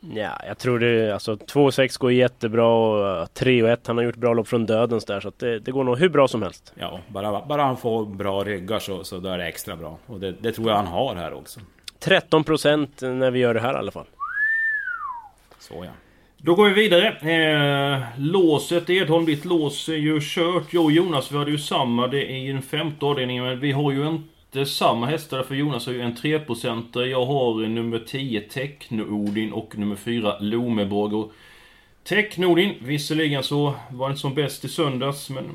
Ja, 0.02 0.42
jag 0.48 0.58
tror 0.58 0.80
det. 0.80 1.14
Alltså 1.14 1.36
2-6 1.36 2.00
går 2.00 2.12
jättebra 2.12 2.68
och 2.68 3.34
3 3.34 3.68
1 3.68 3.88
han 3.88 3.98
har 3.98 4.04
gjort 4.04 4.16
bra 4.16 4.34
lopp 4.34 4.48
från 4.48 4.66
dödens 4.66 5.06
där. 5.06 5.20
Så 5.20 5.28
att 5.28 5.40
det, 5.40 5.60
det 5.60 5.72
går 5.72 5.84
nog 5.84 5.98
hur 5.98 6.10
bra 6.10 6.28
som 6.28 6.42
helst. 6.42 6.74
Ja, 6.76 7.00
bara, 7.08 7.46
bara 7.46 7.64
han 7.64 7.78
får 7.78 8.06
bra 8.06 8.44
ryggar 8.44 8.80
så, 8.80 9.04
så 9.04 9.20
då 9.20 9.30
är 9.30 9.38
det 9.38 9.46
extra 9.46 9.76
bra. 9.76 9.98
Och 10.06 10.20
det, 10.20 10.32
det 10.32 10.52
tror 10.52 10.70
jag 10.70 10.76
han 10.76 10.88
har 10.88 11.16
här 11.16 11.34
också. 11.34 11.60
13 12.00 12.44
procent 12.44 13.02
när 13.02 13.32
vi 13.32 13.40
gör 13.40 13.54
det 13.54 13.60
här 13.60 13.74
i 13.74 13.78
alla 13.78 13.92
fall. 13.92 14.06
Så 15.60 15.74
ja. 15.86 15.92
Då 16.38 16.56
går 16.56 16.70
vi 16.70 16.74
vidare. 16.74 17.08
Eh, 17.08 18.04
låset, 18.18 18.90
Edholm, 18.90 19.26
ditt 19.26 19.46
lås 19.46 19.90
är 19.90 19.94
ju 19.94 20.20
kört. 20.22 20.74
Jag 20.74 20.84
och 20.84 20.92
Jonas, 20.92 21.32
vi 21.32 21.38
hade 21.38 21.52
ju 21.52 21.58
samma. 21.58 22.08
Det 22.08 22.32
är 22.32 22.38
ju 22.38 22.54
den 22.54 22.62
femte 22.62 23.06
avdelningen. 23.06 23.44
Men 23.44 23.60
vi 23.60 23.72
har 23.72 23.92
ju 23.92 24.04
inte 24.52 24.66
samma 24.66 25.06
hästar. 25.06 25.44
För 25.44 25.56
Jonas 25.56 25.86
har 25.86 25.94
ju 25.94 26.02
en 26.02 26.16
3% 26.16 27.06
Jag 27.06 27.26
har 27.26 27.68
nummer 27.68 28.00
10 28.00 28.42
Techno-Odin 28.42 29.52
och 29.52 29.78
nummer 29.78 29.96
4 29.96 30.40
Lomeborg. 30.40 31.30
Techno-Odin, 32.04 32.74
visserligen 32.80 33.44
så 33.44 33.76
var 33.90 34.06
han 34.06 34.12
inte 34.12 34.22
som 34.22 34.34
bäst 34.34 34.66
i 34.66 34.70
söndags. 34.70 35.30
Men 35.30 35.46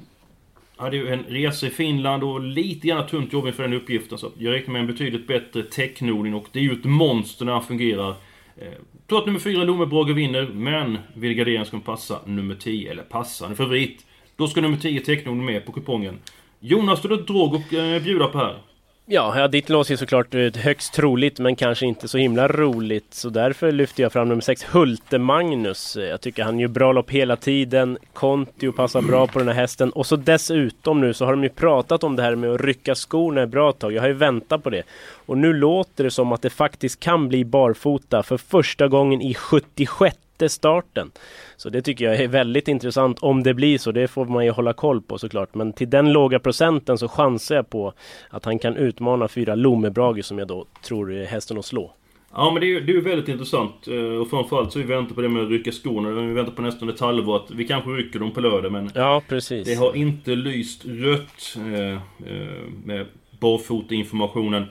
hade 0.76 0.96
ju 0.96 1.08
en 1.08 1.22
resa 1.28 1.66
i 1.66 1.70
Finland 1.70 2.24
och 2.24 2.40
lite 2.40 2.88
grann 2.88 3.06
tunt 3.06 3.32
jobb 3.32 3.46
inför 3.46 3.62
den 3.62 3.72
uppgiften. 3.72 4.18
Så 4.18 4.30
jag 4.38 4.52
räknar 4.52 4.72
med 4.72 4.80
en 4.80 4.86
betydligt 4.86 5.26
bättre 5.26 5.62
Techno-Odin. 5.62 6.34
Och 6.34 6.46
det 6.52 6.58
är 6.58 6.62
ju 6.62 6.72
ett 6.72 6.84
monster 6.84 7.44
när 7.44 7.52
han 7.52 7.64
fungerar. 7.64 8.14
Eh, 8.56 8.72
tror 9.08 9.18
att 9.18 9.26
nummer 9.26 9.40
4 9.40 9.64
Lomebrage 9.64 10.14
vinner, 10.14 10.50
men 10.52 10.98
vill 11.14 11.34
garderingen 11.34 11.66
ska 11.66 11.80
passa 11.80 12.20
nummer 12.26 12.54
10, 12.54 12.90
eller 12.90 13.02
passa, 13.02 13.44
han 13.44 13.52
är 13.52 13.56
favorit. 13.56 14.06
Då 14.36 14.48
ska 14.48 14.60
nummer 14.60 14.76
10 14.76 15.00
Techno 15.00 15.34
med 15.34 15.66
på 15.66 15.72
kupongen. 15.72 16.18
Jonas, 16.60 17.02
du 17.02 17.08
har 17.08 17.14
ett 17.14 17.26
drog 17.26 17.56
att 17.56 17.72
eh, 17.72 18.02
bjuda 18.02 18.26
på 18.26 18.38
här. 18.38 18.58
Ja, 19.06 19.38
ja, 19.38 19.49
ditt 19.49 19.68
lås 19.68 19.90
är 19.90 19.96
såklart 19.96 20.34
högst 20.56 20.92
troligt 20.94 21.38
men 21.38 21.56
kanske 21.56 21.87
inte 21.87 22.08
så 22.08 22.18
himla 22.18 22.49
roligt. 22.49 23.14
Så 23.14 23.28
därför 23.28 23.73
lyfter 23.73 24.02
jag 24.02 24.12
fram 24.12 24.28
nummer 24.28 24.42
6, 24.42 24.64
Hulte 24.64 25.18
Magnus. 25.18 25.96
Jag 25.96 26.20
tycker 26.20 26.44
han 26.44 26.58
gör 26.58 26.68
bra 26.68 26.92
lopp 26.92 27.11
hela 27.11 27.37
tiden. 27.37 27.99
Kontio 28.12 28.73
passar 28.73 29.02
bra 29.02 29.26
på 29.26 29.38
den 29.38 29.49
här 29.49 29.54
hästen. 29.54 29.90
Och 29.90 30.06
så 30.06 30.16
dessutom 30.16 31.00
nu 31.00 31.14
så 31.14 31.25
har 31.25 31.32
de 31.32 31.42
ju 31.42 31.49
pratat 31.49 32.04
om 32.04 32.16
det 32.16 32.23
här 32.23 32.34
med 32.34 32.50
att 32.50 32.61
rycka 32.61 32.94
skorna 32.94 33.42
ett 33.42 33.49
bra 33.49 33.73
tag. 33.73 33.92
Jag 33.92 34.02
har 34.02 34.08
ju 34.08 34.14
väntat 34.14 34.62
på 34.62 34.70
det. 34.70 34.82
Och 35.26 35.38
nu 35.38 35.52
låter 35.52 36.04
det 36.04 36.11
som 36.11 36.32
att 36.32 36.42
det 36.42 36.50
faktiskt 36.50 37.00
kan 37.00 37.28
bli 37.28 37.44
barfota 37.44 38.23
för 38.23 38.37
första 38.37 38.88
gången 38.88 39.23
i 39.23 39.34
76 39.34 40.16
starten. 40.48 41.10
Så 41.56 41.70
det 41.70 41.82
tycker 41.82 42.04
jag 42.04 42.20
är 42.20 42.28
väldigt 42.28 42.68
intressant 42.68 43.18
om 43.18 43.42
det 43.42 43.54
blir 43.54 43.78
så. 43.78 43.92
Det 43.92 44.08
får 44.08 44.26
man 44.26 44.44
ju 44.44 44.50
hålla 44.50 44.72
koll 44.72 45.02
på 45.02 45.18
såklart. 45.18 45.54
Men 45.54 45.72
till 45.72 45.90
den 45.90 46.12
låga 46.12 46.38
procenten 46.38 46.98
så 46.98 47.08
chansar 47.08 47.54
jag 47.54 47.70
på 47.70 47.92
att 48.30 48.44
han 48.44 48.58
kan 48.58 48.76
utmana 48.76 49.28
fyra 49.28 49.54
Lomebrage 49.54 50.24
som 50.24 50.38
jag 50.38 50.48
då 50.48 50.66
tror 50.82 51.12
är 51.12 51.26
hästen 51.26 51.58
att 51.58 51.64
slå. 51.64 51.92
Ja 52.36 52.50
men 52.50 52.60
det 52.60 52.66
är 52.66 52.68
ju 52.68 52.80
det 52.80 52.92
är 52.92 53.00
väldigt 53.00 53.28
intressant. 53.28 53.88
Eh, 53.88 53.94
och 53.96 54.30
framförallt 54.30 54.72
så 54.72 54.78
vi 54.78 54.84
väntar 54.84 55.14
på 55.14 55.20
det 55.20 55.28
med 55.28 55.42
att 55.42 55.50
rycka 55.50 55.72
skorna. 55.72 56.10
Vi 56.10 56.32
väntar 56.32 56.52
på 56.52 56.62
nästan 56.62 56.88
ett 56.88 57.00
halvår 57.00 57.36
att 57.36 57.50
vi 57.50 57.66
kanske 57.66 57.90
rycker 57.90 58.18
dem 58.18 58.30
på 58.30 58.40
lördag 58.40 58.72
men... 58.72 58.90
Ja 58.94 59.22
precis. 59.28 59.66
Det 59.66 59.74
har 59.74 59.96
inte 59.96 60.30
lyst 60.30 60.84
rött 60.84 61.56
eh, 61.56 61.92
eh, 62.32 62.62
med 62.84 63.06
barfota 63.40 63.94
informationen. 63.94 64.64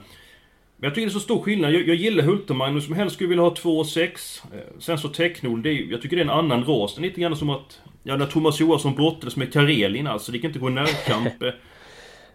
Men 0.76 0.86
jag 0.88 0.94
tycker 0.94 1.06
det 1.06 1.10
är 1.10 1.12
så 1.12 1.20
stor 1.20 1.42
skillnad. 1.42 1.72
Jag, 1.72 1.88
jag 1.88 1.96
gillar 1.96 2.24
Hultemagnus 2.24 2.84
som 2.84 2.94
helst 2.94 3.14
skulle 3.16 3.28
vilja 3.28 3.42
ha 3.44 3.50
2,6. 3.54 4.42
Eh, 4.54 4.58
Sen 4.78 4.98
så 4.98 5.08
Technol, 5.08 5.62
det 5.62 5.70
är, 5.70 5.90
jag 5.90 6.02
tycker 6.02 6.16
det 6.16 6.22
är 6.22 6.24
en 6.24 6.30
annan 6.30 6.64
ras. 6.64 6.94
Det 6.94 7.00
är 7.00 7.02
lite 7.02 7.20
grann 7.20 7.36
som 7.36 7.50
att... 7.50 7.80
Ja, 8.02 8.16
när 8.16 8.26
Thomas 8.26 8.60
Johansson 8.60 8.94
brottades 8.94 9.36
med 9.36 9.52
Karelin 9.52 10.06
alltså. 10.06 10.32
Det 10.32 10.38
gick 10.38 10.44
inte 10.44 10.58
gå 10.58 10.68
närkamp. 10.68 11.42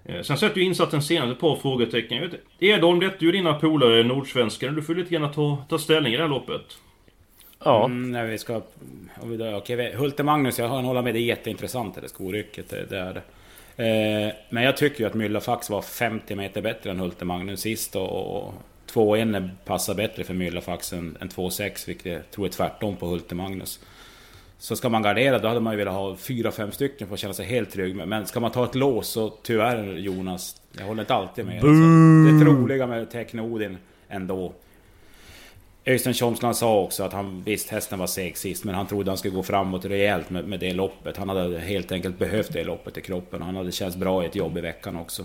Eh, 0.05 0.15
eh, 0.15 0.21
Sen 0.21 0.37
sätter 0.37 0.57
ju 0.57 0.63
insatsen 0.63 1.01
senare 1.01 1.31
ett 1.31 1.39
par 1.39 1.55
frågetecken. 1.55 2.17
Jag 2.17 2.27
vet, 2.29 2.39
Edholm, 2.59 2.99
detta 2.99 3.15
är 3.19 3.23
ju 3.23 3.31
dina 3.31 3.53
polare, 3.53 4.03
nordsvenskarna. 4.03 4.73
Du 4.73 4.81
får 4.81 4.95
lite 4.95 5.09
grann 5.15 5.31
ta, 5.31 5.65
ta 5.69 5.77
ställning 5.77 6.13
i 6.13 6.17
det 6.17 6.23
här 6.23 6.29
loppet. 6.29 6.61
Ja, 7.63 7.85
Mm, 7.85 8.11
när 8.11 8.25
vi 8.25 8.37
ska... 8.37 8.61
Om 9.21 9.29
vi 9.29 9.37
då, 9.37 9.55
okej, 9.55 9.95
Hulte 9.95 10.23
Magnus, 10.23 10.59
jag 10.59 10.69
kan 10.69 10.85
hålla 10.85 11.01
med, 11.01 11.13
det 11.15 11.19
är 11.19 11.21
jätteintressant 11.21 11.95
det 11.95 12.01
där 12.01 12.07
skorycket. 12.07 12.69
Det, 12.69 12.85
det 12.89 12.97
är 12.99 13.13
det. 13.13 13.21
Eh, 13.79 14.33
men 14.49 14.63
jag 14.63 14.77
tycker 14.77 14.99
ju 14.99 15.05
att 15.05 15.13
Myllafax 15.13 15.69
var 15.69 15.81
50 15.81 16.35
meter 16.35 16.61
bättre 16.61 16.91
än 16.91 16.99
Hulte 16.99 17.25
Magnus 17.25 17.61
sist 17.61 17.95
och, 17.95 18.37
och 18.37 18.53
2,1 18.93 19.49
passar 19.65 19.93
bättre 19.93 20.23
för 20.23 20.33
Myllafax 20.33 20.93
än, 20.93 21.17
än 21.21 21.29
2,6 21.29 21.87
vilket 21.87 22.05
jag 22.11 22.31
tror 22.31 22.45
är 22.45 22.49
tvärtom 22.49 22.95
på 22.95 23.05
Hulte 23.07 23.35
Magnus. 23.35 23.79
Så 24.57 24.75
ska 24.75 24.89
man 24.89 25.01
gardera 25.01 25.39
då 25.39 25.47
hade 25.47 25.59
man 25.59 25.73
ju 25.73 25.77
velat 25.77 25.93
ha 25.93 26.13
4-5 26.13 26.71
stycken 26.71 27.07
för 27.07 27.13
att 27.13 27.19
känna 27.19 27.33
sig 27.33 27.45
helt 27.45 27.71
trygg. 27.71 27.95
Men- 27.95 28.09
Men 28.09 28.25
ska 28.25 28.39
man 28.39 28.51
ta 28.51 28.65
ett 28.65 28.75
lås 28.75 29.07
så 29.07 29.29
tyvärr 29.29 29.93
Jonas, 29.97 30.61
jag 30.77 30.85
håller 30.85 31.01
inte 31.01 31.13
alltid 31.13 31.45
med. 31.45 31.55
Alltså, 31.55 31.69
det 32.39 32.45
troliga 32.45 32.87
med 32.87 33.11
Technodin 33.11 33.77
ändå. 34.09 34.53
Öystein 35.89 36.13
Tjomsland 36.13 36.55
sa 36.55 36.79
också 36.79 37.03
att 37.03 37.13
han 37.13 37.43
visst 37.45 37.69
hästen 37.69 37.99
var 37.99 38.07
seg 38.07 38.37
sist 38.37 38.63
men 38.63 38.75
han 38.75 38.87
trodde 38.87 39.11
han 39.11 39.17
skulle 39.17 39.35
gå 39.35 39.43
framåt 39.43 39.85
rejält 39.85 40.29
med, 40.29 40.47
med 40.47 40.59
det 40.59 40.73
loppet. 40.73 41.17
Han 41.17 41.29
hade 41.29 41.59
helt 41.59 41.91
enkelt 41.91 42.19
behövt 42.19 42.53
det 42.53 42.63
loppet 42.63 42.97
i 42.97 43.01
kroppen. 43.01 43.41
Han 43.41 43.55
hade 43.55 43.71
känts 43.71 43.97
bra 43.97 44.23
i 44.23 44.25
ett 44.25 44.35
jobb 44.35 44.57
i 44.57 44.61
veckan 44.61 44.95
också. 44.95 45.23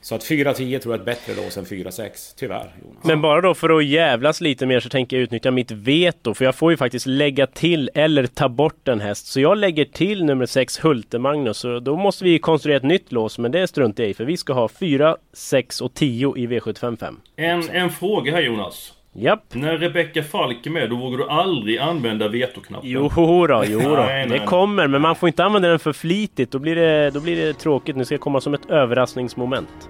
Så 0.00 0.14
att 0.14 0.24
4-10 0.24 0.54
tror 0.54 0.94
jag 0.94 0.94
är 0.94 0.98
ett 0.98 1.04
bättre 1.04 1.44
lås 1.44 1.56
än 1.56 1.64
4-6. 1.64 2.34
Tyvärr 2.36 2.74
Jonas. 2.82 3.04
Men 3.04 3.20
bara 3.20 3.40
då 3.40 3.54
för 3.54 3.78
att 3.78 3.84
jävlas 3.84 4.40
lite 4.40 4.66
mer 4.66 4.80
så 4.80 4.88
tänker 4.88 5.16
jag 5.16 5.22
utnyttja 5.22 5.50
mitt 5.50 5.70
veto 5.70 6.34
för 6.34 6.44
jag 6.44 6.54
får 6.54 6.70
ju 6.70 6.76
faktiskt 6.76 7.06
lägga 7.06 7.46
till 7.46 7.90
eller 7.94 8.26
ta 8.26 8.48
bort 8.48 8.88
en 8.88 9.00
häst. 9.00 9.26
Så 9.26 9.40
jag 9.40 9.58
lägger 9.58 9.84
till 9.84 10.24
nummer 10.24 10.46
6 10.46 10.78
Hulte 10.84 11.18
Magnus 11.18 11.58
så 11.58 11.80
då 11.80 11.96
måste 11.96 12.24
vi 12.24 12.38
konstruera 12.38 12.76
ett 12.76 12.82
nytt 12.82 13.12
lås 13.12 13.38
men 13.38 13.52
det 13.52 13.66
struntar 13.66 14.02
jag 14.02 14.10
i 14.10 14.14
för 14.14 14.24
vi 14.24 14.36
ska 14.36 14.52
ha 14.52 14.68
4, 14.68 15.16
6 15.32 15.80
och 15.80 15.94
10 15.94 16.36
i 16.36 16.46
V755. 16.46 17.16
En, 17.36 17.70
en 17.70 17.90
fråga 17.90 18.32
här 18.32 18.42
Jonas. 18.42 18.95
Japp. 19.18 19.54
När 19.54 19.78
Rebecca 19.78 20.22
Falk 20.22 20.66
är 20.66 20.70
med, 20.70 20.90
då 20.90 20.96
vågar 20.96 21.18
du 21.18 21.28
aldrig 21.28 21.78
använda 21.78 22.28
vetoknappen. 22.28 22.90
Jo 22.90 23.10
då, 23.46 23.64
jo 23.66 23.80
då. 23.80 23.88
Nej, 23.88 24.26
nej. 24.28 24.38
Det 24.38 24.46
kommer 24.46 24.86
men 24.86 25.02
man 25.02 25.16
får 25.16 25.28
inte 25.28 25.44
använda 25.44 25.68
den 25.68 25.78
för 25.78 25.92
flitigt. 25.92 26.50
Då 26.50 26.58
blir 26.58 26.76
det, 26.76 27.10
då 27.10 27.20
blir 27.20 27.36
det 27.36 27.52
tråkigt. 27.52 27.96
Nu 27.96 28.04
ska 28.04 28.18
komma 28.18 28.40
som 28.40 28.54
ett 28.54 28.70
överraskningsmoment. 28.70 29.88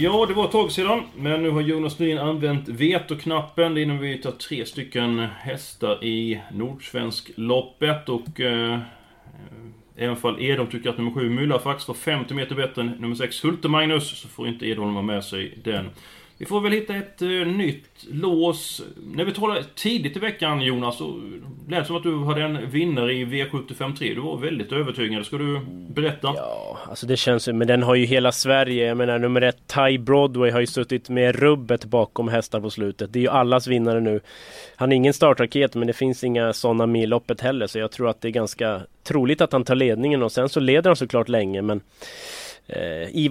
Ja, 0.00 0.26
det 0.26 0.34
var 0.34 0.44
ett 0.44 0.52
tag 0.52 0.72
sedan. 0.72 1.02
Men 1.16 1.42
nu 1.42 1.50
har 1.50 1.60
Jonas 1.60 1.98
Nylén 1.98 2.18
använt 2.18 2.68
vetoknappen. 2.68 3.74
Det 3.74 3.82
innebär 3.82 4.04
att 4.04 4.10
vi 4.10 4.18
tar 4.18 4.30
tre 4.30 4.66
stycken 4.66 5.18
hästar 5.18 6.04
i 6.04 6.40
Nordsvenskloppet. 6.52 8.08
Och... 8.08 8.40
Eh, 8.40 8.72
eh 8.72 8.80
Även 9.96 10.16
fall 10.16 10.42
Edholm 10.42 10.70
tycker 10.70 10.90
att 10.90 10.98
nummer 10.98 11.10
7 11.10 11.30
Myllafax 11.30 11.88
var 11.88 11.94
50 11.94 12.34
meter 12.34 12.54
bättre 12.54 12.82
än 12.82 12.88
nummer 12.88 13.14
6 13.14 13.44
Hulte-Magnus 13.44 14.20
så 14.20 14.28
får 14.28 14.48
inte 14.48 14.66
Edholm 14.66 14.94
vara 14.94 15.04
med 15.04 15.24
sig 15.24 15.58
den. 15.64 15.90
Vi 16.44 16.48
får 16.48 16.60
väl 16.60 16.72
hitta 16.72 16.94
ett 16.94 17.22
uh, 17.22 17.46
nytt 17.46 18.06
lås. 18.10 18.82
När 19.14 19.24
vi 19.24 19.32
talade 19.34 19.64
tidigt 19.74 20.16
i 20.16 20.20
veckan 20.20 20.60
Jonas, 20.60 20.98
så 20.98 21.20
lät 21.68 21.80
det 21.80 21.84
som 21.84 21.96
att 21.96 22.02
du 22.02 22.24
hade 22.24 22.42
en 22.42 22.70
vinnare 22.70 23.12
i 23.12 23.24
V753. 23.24 24.14
Du 24.14 24.20
var 24.20 24.36
väldigt 24.36 24.72
övertygad. 24.72 25.26
Ska 25.26 25.36
du 25.36 25.60
berätta? 25.88 26.32
Ja, 26.36 26.78
alltså 26.88 27.06
det 27.06 27.16
känns 27.16 27.48
ju, 27.48 27.52
men 27.52 27.66
den 27.66 27.82
har 27.82 27.94
ju 27.94 28.04
hela 28.04 28.32
Sverige. 28.32 28.86
Jag 28.86 28.96
menar 28.96 29.18
nummer 29.18 29.42
ett, 29.42 29.56
Ty 29.66 29.98
Broadway 29.98 30.50
har 30.50 30.60
ju 30.60 30.66
suttit 30.66 31.08
med 31.08 31.36
rubbet 31.36 31.84
bakom 31.84 32.28
hästar 32.28 32.60
på 32.60 32.70
slutet. 32.70 33.12
Det 33.12 33.18
är 33.18 33.22
ju 33.22 33.28
allas 33.28 33.66
vinnare 33.66 34.00
nu. 34.00 34.20
Han 34.76 34.92
är 34.92 34.96
ingen 34.96 35.14
startraket, 35.14 35.74
men 35.74 35.86
det 35.86 35.92
finns 35.92 36.24
inga 36.24 36.52
sådana 36.52 36.86
med 36.86 37.02
i 37.02 37.06
loppet 37.06 37.40
heller, 37.40 37.66
så 37.66 37.78
jag 37.78 37.92
tror 37.92 38.08
att 38.08 38.20
det 38.20 38.28
är 38.28 38.32
ganska 38.32 38.80
troligt 39.02 39.40
att 39.40 39.52
han 39.52 39.64
tar 39.64 39.74
ledningen 39.74 40.22
och 40.22 40.32
sen 40.32 40.48
så 40.48 40.60
leder 40.60 40.90
han 40.90 40.96
såklart 40.96 41.28
länge, 41.28 41.62
men 41.62 41.80
eh, 42.66 43.08
i 43.08 43.30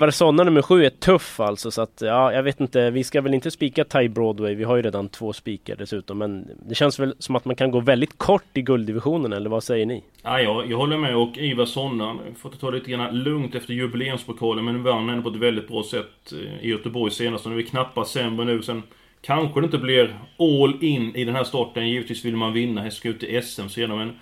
Varsonna 0.00 0.44
nummer 0.44 0.62
sju 0.62 0.84
är 0.84 0.90
tuff 0.90 1.40
alltså, 1.40 1.70
så 1.70 1.82
att 1.82 1.98
ja, 2.00 2.32
jag 2.32 2.42
vet 2.42 2.60
inte. 2.60 2.90
Vi 2.90 3.04
ska 3.04 3.20
väl 3.20 3.34
inte 3.34 3.50
spika 3.50 3.84
Ty 3.84 4.08
Broadway. 4.08 4.54
Vi 4.54 4.64
har 4.64 4.76
ju 4.76 4.82
redan 4.82 5.08
två 5.08 5.32
spikar 5.32 5.76
dessutom, 5.76 6.18
men 6.18 6.48
det 6.68 6.74
känns 6.74 6.98
väl 6.98 7.14
som 7.18 7.36
att 7.36 7.44
man 7.44 7.56
kan 7.56 7.70
gå 7.70 7.80
väldigt 7.80 8.18
kort 8.18 8.56
i 8.56 8.62
gulddivisionen, 8.62 9.32
eller 9.32 9.50
vad 9.50 9.64
säger 9.64 9.86
ni? 9.86 10.04
Ja, 10.22 10.40
jag, 10.40 10.70
jag 10.70 10.78
håller 10.78 10.98
med 10.98 11.16
och 11.16 11.38
Ivar 11.38 11.64
Sonnan 11.64 12.20
fått 12.38 12.60
ta 12.60 12.70
det 12.70 12.76
lite 12.76 12.90
grann 12.90 13.18
lugnt 13.18 13.54
efter 13.54 13.74
jubileumspokalen 13.74 14.64
men 14.64 14.82
vann 14.82 15.08
ändå 15.08 15.22
på 15.22 15.36
ett 15.36 15.42
väldigt 15.42 15.68
bra 15.68 15.82
sätt 15.82 16.32
eh, 16.32 16.64
i 16.64 16.68
Göteborg 16.68 17.12
senast. 17.12 17.46
Och 17.46 17.52
nu 17.52 17.58
är 17.58 17.62
vi 17.62 17.68
knappast 17.68 18.12
sämre 18.12 18.44
nu. 18.44 18.62
Sen 18.62 18.82
kanske 19.20 19.60
det 19.60 19.64
inte 19.64 19.78
blir 19.78 20.18
all 20.38 20.84
in 20.84 21.16
i 21.16 21.24
den 21.24 21.34
här 21.34 21.44
starten. 21.44 21.88
Givetvis 21.88 22.24
vill 22.24 22.36
man 22.36 22.52
vinna. 22.52 22.82
Häst 22.82 22.96
ska 22.96 23.08
ut 23.08 23.22
i 23.22 23.42
SM 23.42 23.68
senare 23.68 23.98
men... 23.98 24.12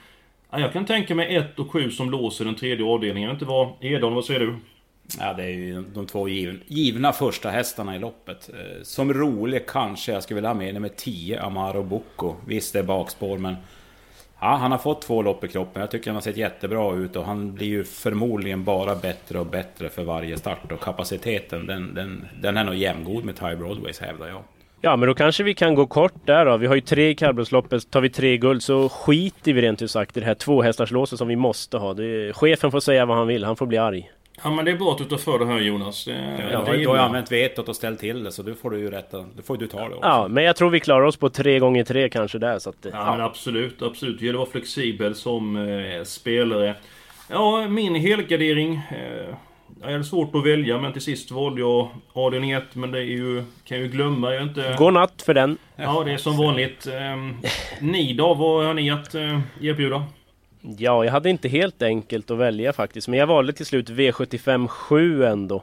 Ja, 0.51 0.61
jag 0.61 0.73
kan 0.73 0.87
tänka 0.87 1.15
mig 1.15 1.37
1 1.37 1.59
och 1.59 1.71
7 1.71 1.91
som 1.91 2.11
låser 2.11 2.45
den 2.45 2.55
tredje 2.55 2.87
avdelningen. 2.87 3.29
Jag 3.29 3.35
vet 3.35 3.43
Inte 3.43 3.53
vad 3.53 3.69
Edholm, 3.81 4.15
vad 4.15 4.25
säger 4.25 4.41
du? 4.41 4.55
Ja, 5.19 5.33
det 5.33 5.43
är 5.43 5.49
ju 5.49 5.85
de 5.95 6.07
två 6.07 6.29
givna, 6.29 6.59
givna 6.67 7.13
första 7.13 7.51
hästarna 7.51 7.97
i 7.97 7.99
loppet. 7.99 8.51
Eh, 8.55 8.83
som 8.83 9.15
rolig 9.15 9.67
kanske 9.67 10.13
jag 10.13 10.23
skulle 10.23 10.35
vilja 10.35 10.51
ha 10.51 10.55
med 10.55 10.75
nummer 10.75 10.91
10, 10.97 11.41
Amaro 11.41 11.83
Bocco. 11.83 12.35
Visst, 12.47 12.73
det 12.73 12.79
är 12.79 12.83
bakspår, 12.83 13.39
men... 13.39 13.57
Ja, 14.41 14.57
han 14.57 14.71
har 14.71 14.79
fått 14.79 15.03
två 15.03 15.23
lopp 15.23 15.45
i 15.45 15.49
kroppen. 15.49 15.81
Jag 15.81 15.91
tycker 15.91 16.11
han 16.11 16.17
har 16.17 16.21
sett 16.21 16.37
jättebra 16.37 16.95
ut 16.95 17.17
och 17.17 17.25
han 17.25 17.55
blir 17.55 17.67
ju 17.67 17.85
förmodligen 17.85 18.65
bara 18.65 18.95
bättre 18.95 19.39
och 19.39 19.47
bättre 19.47 19.89
för 19.89 20.05
varje 20.05 20.37
start. 20.37 20.73
Och 20.73 20.81
kapaciteten, 20.81 21.67
den, 21.67 21.95
den, 21.95 22.29
den 22.43 22.57
är 22.57 22.65
nog 22.65 22.75
jämngod 22.75 23.25
med 23.25 23.37
Ty 23.37 23.57
Broadways 23.57 24.01
hävdar 24.01 24.29
jag. 24.29 24.43
Ja, 24.81 24.97
men 24.97 25.09
då 25.09 25.15
kanske 25.15 25.43
vi 25.43 25.55
kan 25.55 25.75
gå 25.75 25.87
kort 25.87 26.27
där 26.27 26.45
då. 26.45 26.57
Vi 26.57 26.67
har 26.67 26.75
ju 26.75 26.81
tre 26.81 27.09
i 27.09 27.15
kallblodsloppet. 27.15 27.91
Tar 27.91 28.01
vi 28.01 28.11
tre 28.11 28.37
guld 28.37 28.63
så 28.63 28.89
skiter 28.89 29.53
vi 29.53 29.63
rent 29.63 29.83
ut 29.83 29.91
sagt 29.91 30.17
i 30.17 30.21
det 30.21 30.27
här 30.27 30.35
tvåhästarslåset 30.35 31.19
som 31.19 31.29
vi 31.29 31.37
måste 31.37 31.77
ha. 31.77 31.95
Det 31.95 32.05
är, 32.05 32.33
chefen 32.33 32.71
får 32.71 32.81
säga 32.81 33.07
vad 33.07 33.17
han 33.17 33.27
vill. 33.27 33.45
Han 33.45 33.57
får 33.57 33.67
bli 33.67 33.79
arg. 33.79 34.11
Ja 34.45 34.51
men 34.51 34.65
det 34.65 34.71
är 34.71 34.77
bra 34.77 34.93
att 34.93 34.99
du 34.99 35.05
tar 35.05 35.17
för 35.17 35.39
det 35.39 35.47
här 35.47 35.61
Jonas. 35.61 36.05
Det, 36.05 36.13
Ja, 36.53 36.59
det 36.59 36.65
du 36.65 36.67
har 36.67 36.75
ju 36.75 36.83
jag. 36.83 36.97
använt 36.99 37.33
vetot 37.33 37.69
och 37.69 37.77
ställt 37.77 38.01
till 38.01 38.25
det, 38.25 38.33
så 38.33 38.43
du 38.43 38.55
får 38.55 38.71
du 38.71 38.79
ju 38.79 38.91
rätta. 38.91 39.19
Då 39.37 39.43
får 39.43 39.57
du 39.57 39.67
ta 39.67 39.79
det 39.79 39.85
också. 39.95 39.99
Ja, 40.03 40.29
men 40.29 40.45
jag 40.45 40.57
tror 40.57 40.71
vi 40.71 40.81
klarar 40.81 41.05
oss 41.05 41.17
på 41.17 41.29
tre 41.31 41.59
gånger 41.59 41.85
tre 41.85 42.09
kanske 42.09 42.39
där. 42.39 42.59
Så 42.59 42.71
att, 42.71 42.77
Ja, 42.93 43.11
men 43.17 43.21
absolut, 43.21 43.83
absolut. 43.83 44.19
Det 44.21 44.27
gäller 44.27 44.39
att 44.39 44.47
vara 44.47 44.51
flexibel 44.51 45.15
som 45.15 45.57
eh, 45.57 46.03
spelare. 46.05 46.75
Ja, 47.29 47.69
min 47.69 47.95
helgardering. 47.95 48.75
Eh, 48.75 49.35
jag 49.83 49.91
hade 49.93 50.05
svårt 50.05 50.35
att 50.35 50.47
välja 50.47 50.79
men 50.79 50.93
till 50.93 51.03
sist 51.03 51.31
valde 51.31 51.61
jag 51.61 51.89
avdelning 52.13 52.51
1 52.51 52.65
men 52.73 52.91
det 52.91 52.99
är 52.99 53.03
ju... 53.03 53.45
Kan 53.65 53.77
jag 53.79 53.87
ju 53.87 53.89
glömma. 53.89 54.35
Jag 54.35 54.43
inte... 54.43 54.75
God 54.79 54.93
natt 54.93 55.23
för 55.23 55.35
den. 55.35 55.59
Ja, 55.77 56.03
det 56.05 56.13
är 56.13 56.17
som 56.17 56.37
vanligt. 56.37 56.87
Eh, 56.87 57.17
ni 57.81 58.13
då? 58.13 58.35
Vad 58.35 58.67
har 58.67 58.75
ni 58.75 58.91
att 58.91 59.15
eh, 59.15 59.41
erbjuda? 59.63 60.05
Ja, 60.61 61.05
jag 61.05 61.13
hade 61.13 61.31
inte 61.31 61.49
helt 61.49 61.83
enkelt 61.83 62.31
att 62.31 62.39
välja 62.39 62.73
faktiskt. 62.73 63.09
Men 63.09 63.19
jag 63.19 63.27
valde 63.27 63.53
till 63.53 63.67
slut 63.67 63.91
V75 63.91 64.69
7 64.69 65.25
ändå. 65.25 65.63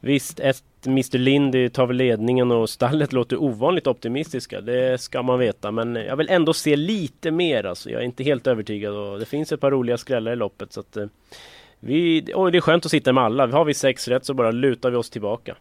Visst, 0.00 0.40
ett 0.40 0.64
Mr 0.86 1.18
Lindy 1.18 1.68
tar 1.68 1.86
väl 1.86 1.96
ledningen 1.96 2.50
och 2.50 2.70
stallet 2.70 3.12
låter 3.12 3.42
ovanligt 3.42 3.86
optimistiska. 3.86 4.60
Det 4.60 5.00
ska 5.00 5.22
man 5.22 5.38
veta. 5.38 5.70
Men 5.70 5.94
jag 5.94 6.16
vill 6.16 6.28
ändå 6.28 6.52
se 6.52 6.76
lite 6.76 7.30
mer 7.30 7.64
alltså. 7.64 7.90
Jag 7.90 8.00
är 8.00 8.04
inte 8.04 8.24
helt 8.24 8.46
övertygad 8.46 8.94
och 8.94 9.18
det 9.18 9.26
finns 9.26 9.52
ett 9.52 9.60
par 9.60 9.70
roliga 9.70 9.98
skrällar 9.98 10.32
i 10.32 10.36
loppet. 10.36 10.72
Så 10.72 10.80
att, 10.80 10.96
eh, 10.96 11.06
vi, 11.80 12.32
och 12.34 12.52
det 12.52 12.58
är 12.58 12.60
skönt 12.60 12.84
att 12.84 12.90
sitta 12.90 13.12
med 13.12 13.24
alla. 13.24 13.46
Har 13.46 13.64
vi 13.64 13.74
sex 13.74 14.08
rätt 14.08 14.24
så 14.24 14.34
bara 14.34 14.50
lutar 14.50 14.90
vi 14.90 14.96
oss 14.96 15.10
tillbaka. 15.10 15.56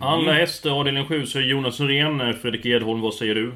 Alla 0.00 0.32
hästar 0.32 0.70
avdelning 0.70 1.04
7 1.04 1.26
så 1.26 1.38
är 1.38 1.42
Jonas 1.42 1.80
Norén. 1.80 2.20
Eh, 2.20 2.32
Fredrik 2.32 2.66
Edholm, 2.66 3.00
vad 3.00 3.14
säger 3.14 3.34
du? 3.34 3.52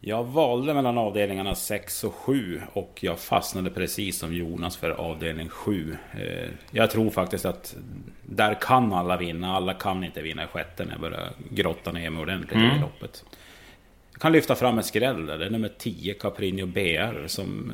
Jag 0.00 0.24
valde 0.24 0.74
mellan 0.74 0.98
avdelningarna 0.98 1.54
6 1.54 2.04
och 2.04 2.14
7 2.14 2.62
och 2.72 2.98
jag 3.00 3.18
fastnade 3.18 3.70
precis 3.70 4.18
som 4.18 4.34
Jonas 4.34 4.76
för 4.76 4.90
avdelning 4.90 5.48
7. 5.48 5.96
Eh, 6.12 6.50
jag 6.70 6.90
tror 6.90 7.10
faktiskt 7.10 7.44
att 7.44 7.76
där 8.26 8.54
kan 8.54 8.92
alla 8.92 9.16
vinna, 9.16 9.56
alla 9.56 9.74
kan 9.74 10.04
inte 10.04 10.22
vinna 10.22 10.44
i 10.44 10.46
sjätte 10.46 10.84
när 10.84 10.92
jag 10.92 11.00
börjar 11.00 11.30
grotta 11.50 11.92
ner 11.92 12.10
mig 12.10 12.22
ordentligt 12.22 12.52
mm. 12.52 12.76
i 12.76 12.80
loppet. 12.80 13.24
Jag 14.12 14.20
kan 14.20 14.32
lyfta 14.32 14.54
fram 14.54 14.78
en 14.78 14.84
skräll 14.84 15.26
där, 15.26 15.38
det 15.38 15.46
är 15.46 15.50
nummer 15.50 15.70
10, 15.78 16.14
Caprino 16.14 16.66
BR, 16.66 17.26
som 17.26 17.72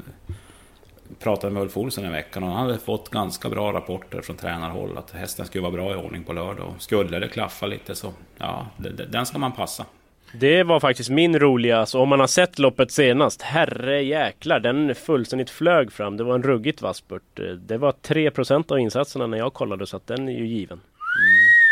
pratade 1.19 1.53
med 1.53 1.63
Ulf 1.63 1.77
Olsson 1.77 2.05
i 2.05 2.11
veckan 2.11 2.43
och 2.43 2.51
han 2.51 2.67
hade 2.67 2.79
fått 2.79 3.11
ganska 3.11 3.49
bra 3.49 3.73
rapporter 3.73 4.21
från 4.21 4.37
tränarhåll 4.37 4.99
att 4.99 5.11
hästen 5.11 5.47
skulle 5.47 5.63
vara 5.63 5.73
bra 5.73 5.93
i 5.93 5.95
ordning 5.95 6.25
på 6.25 6.33
lördag. 6.33 6.73
Och 6.77 6.83
skulle 6.83 7.19
det 7.19 7.29
klaffa 7.29 7.67
lite 7.67 7.95
så, 7.95 8.13
ja, 8.39 8.67
den 9.09 9.27
ska 9.27 9.39
man 9.39 9.53
passa. 9.53 9.87
Det 10.41 10.63
var 10.63 10.81
faktiskt 10.81 11.11
min 11.11 11.39
roliga, 11.39 11.87
så 11.87 12.01
om 12.01 12.09
man 12.09 12.21
har 12.21 12.27
sett 12.27 12.59
loppet 12.59 12.91
senast, 12.91 13.43
herre 13.43 14.03
jäklar, 14.03 14.61
den 14.61 14.95
fullständigt 14.95 15.51
flög 15.51 15.93
fram. 15.93 16.17
Det 16.17 16.25
var 16.25 16.35
en 16.35 16.43
ruggigt 16.43 16.83
vass 16.83 16.97
spurt. 16.97 17.41
Det 17.59 17.79
var 17.79 17.93
3% 17.93 18.73
av 18.73 18.79
insatserna 18.79 19.27
när 19.27 19.39
jag 19.39 19.53
kollade, 19.53 19.87
så 19.87 19.97
att 19.97 20.07
den 20.07 20.29
är 20.29 20.33
ju 20.33 20.47
given. 20.47 20.79
Mm. 20.79 21.65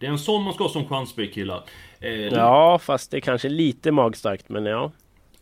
Det 0.00 0.06
är 0.06 0.10
en 0.10 0.18
sån 0.18 0.42
man 0.42 0.54
ska 0.54 0.64
ha 0.64 0.70
som 0.70 0.88
chansspik 0.88 1.34
killar. 1.34 1.62
Eh, 2.00 2.10
ja, 2.10 2.78
fast 2.78 3.10
det 3.10 3.16
är 3.16 3.20
kanske 3.20 3.48
lite 3.48 3.92
magstarkt, 3.92 4.48
men 4.48 4.66
ja. 4.66 4.92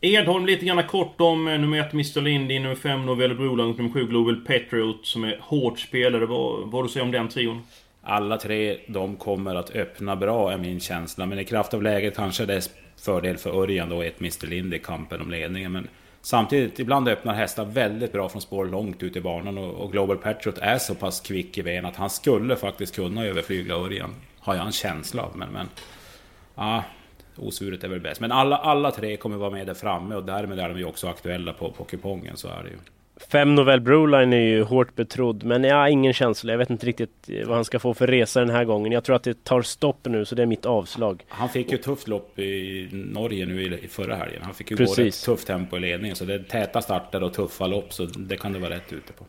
Edholm 0.00 0.46
lite 0.46 0.66
grann 0.66 0.82
kort 0.82 1.20
om 1.20 1.48
eh, 1.48 1.58
nummer 1.58 1.80
1 1.80 1.92
Mr 1.92 2.20
Lindy, 2.20 2.58
nummer 2.58 2.74
5 2.74 3.06
Novelle 3.06 3.34
Broland, 3.34 3.76
nummer 3.76 3.90
7 3.90 4.06
Global 4.06 4.36
Patriot 4.36 5.06
som 5.06 5.24
är 5.24 5.38
hårt 5.40 5.78
spelare. 5.78 6.26
Vad, 6.26 6.70
vad 6.70 6.84
du 6.84 6.88
säger 6.88 7.04
om 7.04 7.12
den 7.12 7.28
trion? 7.28 7.62
Alla 8.06 8.38
tre, 8.38 8.78
de 8.86 9.16
kommer 9.16 9.54
att 9.54 9.70
öppna 9.70 10.16
bra 10.16 10.52
är 10.52 10.58
min 10.58 10.80
känsla. 10.80 11.26
Men 11.26 11.38
i 11.38 11.44
kraft 11.44 11.74
av 11.74 11.82
läget 11.82 12.16
kanske 12.16 12.46
det 12.46 12.54
är 12.54 12.62
fördel 12.96 13.36
för 13.36 13.62
Örjan 13.62 13.88
då, 13.88 14.02
ett 14.02 14.20
Mr 14.20 14.46
Lind 14.46 14.74
i 14.74 14.78
kampen 14.78 15.20
om 15.20 15.30
ledningen. 15.30 15.72
Men 15.72 15.88
samtidigt, 16.20 16.78
ibland 16.78 17.08
öppnar 17.08 17.34
hästar 17.34 17.64
väldigt 17.64 18.12
bra 18.12 18.28
från 18.28 18.42
spår 18.42 18.66
långt 18.66 19.02
ut 19.02 19.16
i 19.16 19.20
banan. 19.20 19.58
Och, 19.58 19.92
Global 19.92 20.16
Patriot 20.16 20.58
är 20.58 20.78
så 20.78 20.94
pass 20.94 21.20
kvick 21.20 21.58
i 21.58 21.62
ben 21.62 21.86
att 21.86 21.96
han 21.96 22.10
skulle 22.10 22.56
faktiskt 22.56 22.94
kunna 22.94 23.24
överflygla 23.24 23.74
Örjan. 23.74 24.14
Har 24.38 24.54
jag 24.54 24.66
en 24.66 24.72
känsla 24.72 25.22
av. 25.22 25.36
Men, 25.36 25.48
men 25.48 25.68
ja, 26.54 26.84
osvuret 27.36 27.84
är 27.84 27.88
väl 27.88 28.00
bäst. 28.00 28.20
Men 28.20 28.32
alla, 28.32 28.56
alla 28.56 28.90
tre 28.90 29.16
kommer 29.16 29.36
vara 29.36 29.50
med 29.50 29.66
där 29.66 29.74
framme 29.74 30.14
och 30.14 30.24
därmed 30.24 30.58
är 30.58 30.68
de 30.68 30.78
ju 30.78 30.84
också 30.84 31.08
aktuella 31.08 31.52
på, 31.52 31.72
på 31.72 31.84
kupongen. 31.84 32.36
Så 32.36 32.48
är 32.48 32.62
det 32.62 32.68
ju. 32.68 32.76
Fem 33.16 33.54
Novell 33.54 33.80
Broline 33.80 34.32
är 34.32 34.40
ju 34.40 34.62
hårt 34.62 34.94
betrodd 34.94 35.44
men 35.44 35.64
jag 35.64 35.76
har 35.76 35.88
ingen 35.88 36.12
känsla. 36.12 36.52
Jag 36.52 36.58
vet 36.58 36.70
inte 36.70 36.86
riktigt 36.86 37.30
vad 37.46 37.54
han 37.54 37.64
ska 37.64 37.78
få 37.78 37.94
för 37.94 38.06
resa 38.06 38.40
den 38.40 38.50
här 38.50 38.64
gången. 38.64 38.92
Jag 38.92 39.04
tror 39.04 39.16
att 39.16 39.22
det 39.22 39.44
tar 39.44 39.62
stopp 39.62 39.98
nu 40.04 40.24
så 40.24 40.34
det 40.34 40.42
är 40.42 40.46
mitt 40.46 40.66
avslag. 40.66 41.24
Han 41.28 41.48
fick 41.48 41.72
ju 41.72 41.78
tufft 41.78 42.08
lopp 42.08 42.38
i 42.38 42.88
Norge 42.92 43.46
nu 43.46 43.78
i 43.78 43.88
förra 43.88 44.16
helgen. 44.16 44.42
Han 44.42 44.54
fick 44.54 44.70
ju 44.70 44.76
Precis. 44.76 44.96
gå 44.96 45.02
ett 45.02 45.36
tufft 45.36 45.46
tempo 45.46 45.76
i 45.76 45.80
ledningen. 45.80 46.16
Så 46.16 46.24
det 46.24 46.34
är 46.34 46.38
täta 46.38 46.82
starter 46.82 47.22
och 47.22 47.34
tuffa 47.34 47.66
lopp 47.66 47.92
så 47.92 48.04
det 48.04 48.36
kan 48.36 48.52
du 48.52 48.58
vara 48.58 48.74
rätt 48.74 48.92
ute 48.92 49.12
på 49.12 49.24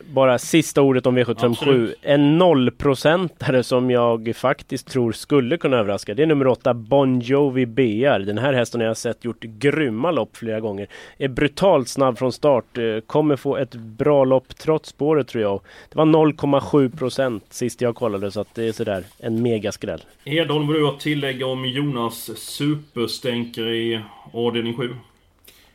bara 0.00 0.38
sista 0.38 0.82
ordet 0.82 1.06
om 1.06 1.18
V757. 1.18 1.46
Absolut. 1.46 1.98
En 2.02 2.38
nollprocentare 2.38 3.62
som 3.62 3.90
jag 3.90 4.36
faktiskt 4.36 4.88
tror 4.88 5.12
skulle 5.12 5.56
kunna 5.56 5.76
överraska. 5.76 6.14
Det 6.14 6.22
är 6.22 6.26
nummer 6.26 6.46
8 6.46 6.74
Bon 6.74 7.20
Jovi 7.20 7.66
BR. 7.66 8.18
Den 8.18 8.38
här 8.38 8.52
hästen 8.52 8.80
har 8.80 8.88
jag 8.88 8.96
sett 8.96 9.24
gjort 9.24 9.40
grymma 9.40 10.10
lopp 10.10 10.36
flera 10.36 10.60
gånger. 10.60 10.88
Är 11.18 11.28
brutalt 11.28 11.88
snabb 11.88 12.18
från 12.18 12.32
start. 12.32 12.78
Eh, 12.78 13.00
kommer 13.06 13.36
få 13.36 13.56
ett 13.56 13.74
bra 13.74 14.24
lopp 14.24 14.58
trots 14.58 14.88
spåret 14.88 15.28
tror 15.28 15.42
jag. 15.42 15.60
Det 15.88 15.98
var 15.98 16.04
0,7 16.04 16.96
procent 16.96 17.44
sist 17.50 17.80
jag 17.80 17.94
kollade 17.94 18.30
så 18.30 18.40
att 18.40 18.54
det 18.54 18.68
är 18.68 18.72
sådär 18.72 19.04
en 19.18 19.42
megaskräll. 19.42 20.00
Edholm, 20.24 20.66
vad 20.66 20.76
du 20.76 20.84
har 20.84 20.96
tillägga 20.96 21.46
om 21.46 21.64
Jonas 21.64 22.30
superstänkare 22.36 23.76
i 23.76 24.00
avdelning 24.32 24.74
7? 24.74 24.94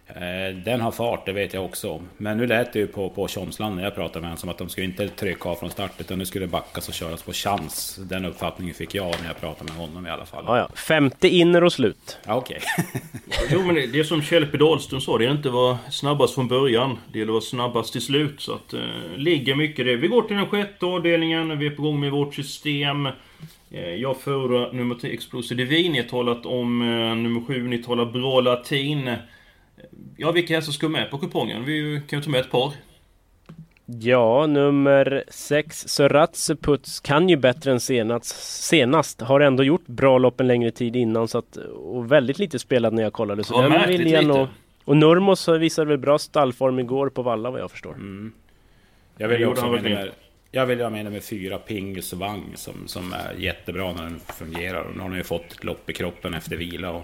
Eh, 0.08 0.56
den 0.56 0.82
har 0.82 0.92
fart, 0.92 1.26
det 1.26 1.34
vet 1.34 1.54
jag 1.54 1.66
också 1.66 1.92
om. 1.92 2.10
Men 2.18 2.38
nu 2.38 2.48
lät 2.48 2.74
det 2.74 2.80
ju 2.80 2.88
på, 2.88 3.10
på 3.10 3.28
Tjomsland 3.28 3.76
när 3.76 3.84
jag 3.84 3.96
pratade 3.96 4.20
med 4.20 4.30
honom 4.30 4.38
som 4.38 4.50
att 4.50 4.58
de 4.58 4.70
skulle 4.70 4.86
inte 4.86 5.08
trycka 5.08 5.50
av 5.50 5.56
från 5.56 5.70
start 5.70 5.92
utan 5.98 6.20
nu 6.20 6.26
skulle 6.26 6.48
backas 6.48 6.88
och 6.88 6.94
köras 6.94 7.24
på 7.24 7.34
chans. 7.34 8.00
Den 8.02 8.26
uppfattningen 8.26 8.76
fick 8.76 8.96
jag 8.96 9.16
när 9.22 9.28
jag 9.28 9.40
pratade 9.40 9.72
med 9.72 9.82
honom 9.82 10.08
i 10.08 10.10
alla 10.10 10.26
fall. 10.26 10.44
Ja, 10.48 10.58
ja. 10.58 10.70
Femte 10.76 11.28
inner 11.28 11.64
och 11.64 11.74
slut. 11.74 12.18
Ja, 12.26 12.36
Okej. 12.36 12.60
Okay. 12.78 13.48
jo 13.52 13.64
men 13.64 13.76
det 13.76 14.00
är 14.00 14.04
som 14.04 14.22
Kjell 14.22 14.46
P 14.46 14.58
Dahlström 14.58 15.02
sa, 15.02 15.18
det 15.18 15.26
är 15.26 15.32
inte 15.32 15.50
vara 15.50 15.78
snabbast 15.92 16.36
från 16.36 16.48
början. 16.48 16.98
Det 17.12 17.20
gäller 17.20 17.32
att 17.32 17.34
vara 17.34 17.42
snabbast 17.42 17.92
till 17.92 18.02
slut. 18.02 18.42
Så 18.42 18.54
att 18.54 18.74
eh, 18.74 18.80
ligger 19.16 19.56
mycket 19.56 19.86
det. 19.86 19.96
Vi 19.96 20.08
går 20.08 20.22
till 20.22 20.36
den 20.36 20.50
sjätte 20.50 20.86
avdelningen. 20.86 21.60
Vi 21.60 21.66
är 21.66 21.72
på 21.72 21.82
gång 21.82 22.00
med 22.00 22.12
vårt 22.12 22.36
system. 22.36 23.06
Eh, 23.72 23.96
jag 23.96 24.18
föredrar 24.18 24.74
nummer 24.74 24.96
3 24.96 25.14
Explosive 25.14 25.64
Divin. 25.64 25.92
Ni 25.92 26.02
har 26.02 26.08
talat 26.08 26.46
om 26.46 26.82
eh, 26.82 27.16
nummer 27.16 27.42
7, 27.48 27.68
ni 27.68 27.78
talar 27.78 28.06
bra 28.06 28.42
latin. 28.42 29.10
Ja, 30.18 30.32
vilka 30.32 30.56
hästar 30.56 30.74
ska 30.74 30.90
med 30.90 31.12
på 31.12 31.18
kupongen? 31.18 31.66
Vi 31.66 32.02
kan 32.08 32.20
ju 32.20 32.24
ta 32.24 32.32
med 32.32 32.40
ett 32.40 32.52
par. 32.52 32.74
Ja, 33.86 34.48
nummer 34.48 35.24
6 35.28 35.88
Söratse 35.88 36.56
Puts 36.56 37.00
kan 37.00 37.30
ju 37.30 37.36
bättre 37.36 37.72
än 37.72 37.80
senast. 37.80 38.26
Senast 38.64 39.22
har 39.22 39.40
ändå 39.40 39.64
gjort 39.64 39.88
bra 39.88 40.18
lopp 40.18 40.40
en 40.40 40.48
längre 40.48 40.72
tid 40.72 40.96
innan 40.96 41.28
så 41.28 41.38
att, 41.38 41.58
och 41.58 42.12
väldigt 42.12 42.40
lite 42.40 42.60
spelad 42.60 42.94
när 42.94 43.04
jag 43.04 43.14
kollade. 43.14 43.44
Så 43.44 43.54
ja, 43.54 43.70
den 43.70 43.90
vill 43.90 44.12
jag 44.12 44.26
nog, 44.26 44.48
och 44.86 44.98
Nurmos 44.98 45.48
visade 45.48 45.88
väl 45.88 45.98
bra 45.98 46.20
stallform 46.20 46.80
igår 46.80 47.10
på 47.10 47.22
Valla 47.22 47.52
vad 47.52 47.62
jag 47.62 47.72
förstår. 47.72 47.94
Mm. 47.94 48.34
Jag 49.18 49.28
vill 49.28 49.40
ju 49.40 49.46
också 49.46 49.72
med 49.72 49.84
nummer, 49.84 50.12
jag 50.52 50.66
vill 50.66 50.82
ha 50.82 50.90
med 50.90 51.06
nummer 51.06 51.20
fyra 51.20 51.58
Pingus 51.58 52.14
Wang 52.14 52.52
som, 52.56 52.88
som 52.88 53.14
är 53.14 53.34
jättebra 53.38 53.94
när 53.94 54.04
den 54.04 54.20
fungerar. 54.20 54.84
Och 54.84 54.94
nu 54.94 55.02
har 55.02 55.10
han 55.10 55.18
ju 55.18 55.24
fått 55.24 55.52
ett 55.52 55.64
lopp 55.64 55.90
i 55.90 55.94
kroppen 55.94 56.34
efter 56.34 56.58
vila. 56.58 56.92
Och 56.92 57.04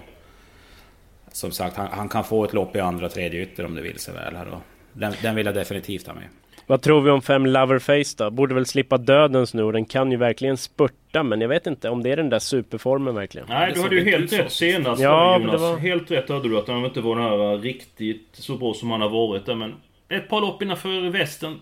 som 1.32 1.52
sagt, 1.52 1.76
han, 1.76 1.88
han, 1.92 2.10
kan 2.10 2.24
få 2.24 2.44
ett 2.44 2.54
lopp 2.54 2.76
i 2.76 2.80
andra 2.80 3.10
tredje 3.10 3.42
ytter 3.42 3.66
om 3.66 3.76
det 3.76 3.82
vill 3.82 4.00
sig 4.00 4.14
väl. 4.14 4.36
Här 4.36 4.46
då. 4.46 4.62
Den, 4.94 5.14
den 5.22 5.36
vill 5.36 5.46
jag 5.46 5.56
definitivt 5.56 6.08
ha 6.08 6.14
med. 6.14 6.24
Vad 6.70 6.82
tror 6.82 7.02
vi 7.02 7.12
om 7.12 7.22
fem 7.22 7.46
Loverface 7.46 8.16
då? 8.18 8.30
Borde 8.30 8.56
väl 8.56 8.66
slippa 8.66 8.98
dödens 8.98 9.54
nu. 9.54 9.72
Den 9.72 9.86
kan 9.86 10.12
ju 10.12 10.18
verkligen 10.18 10.58
spurta 10.58 11.24
men 11.24 11.42
jag 11.42 11.50
vet 11.50 11.68
inte 11.68 11.90
om 11.90 12.04
det 12.04 12.12
är 12.12 12.18
den 12.18 12.30
där 12.30 12.40
superformen 12.40 13.16
verkligen. 13.16 13.48
Nej, 13.50 13.72
du 13.76 13.82
hade 13.82 13.96
ju 13.96 14.04
helt 14.04 14.34
rätt 14.34 14.52
senast 14.52 15.02
ja, 15.02 15.40
Jonas. 15.40 15.62
Var... 15.62 15.78
Helt 15.78 16.12
rätt 16.12 16.30
hade 16.30 16.50
du 16.50 16.58
att 16.58 16.68
han 16.68 16.86
inte 16.86 17.02
var 17.02 17.16
den 17.16 17.26
här 17.26 17.58
riktigt 17.58 18.30
så 18.32 18.58
bra 18.58 18.74
som 18.74 18.92
han 18.92 19.02
har 19.02 19.10
varit 19.10 19.46
där. 19.46 19.56
Men 19.56 19.76
ett 20.10 20.30
par 20.30 20.42
lopp 20.42 20.62
innanför 20.62 21.10
västen. 21.10 21.60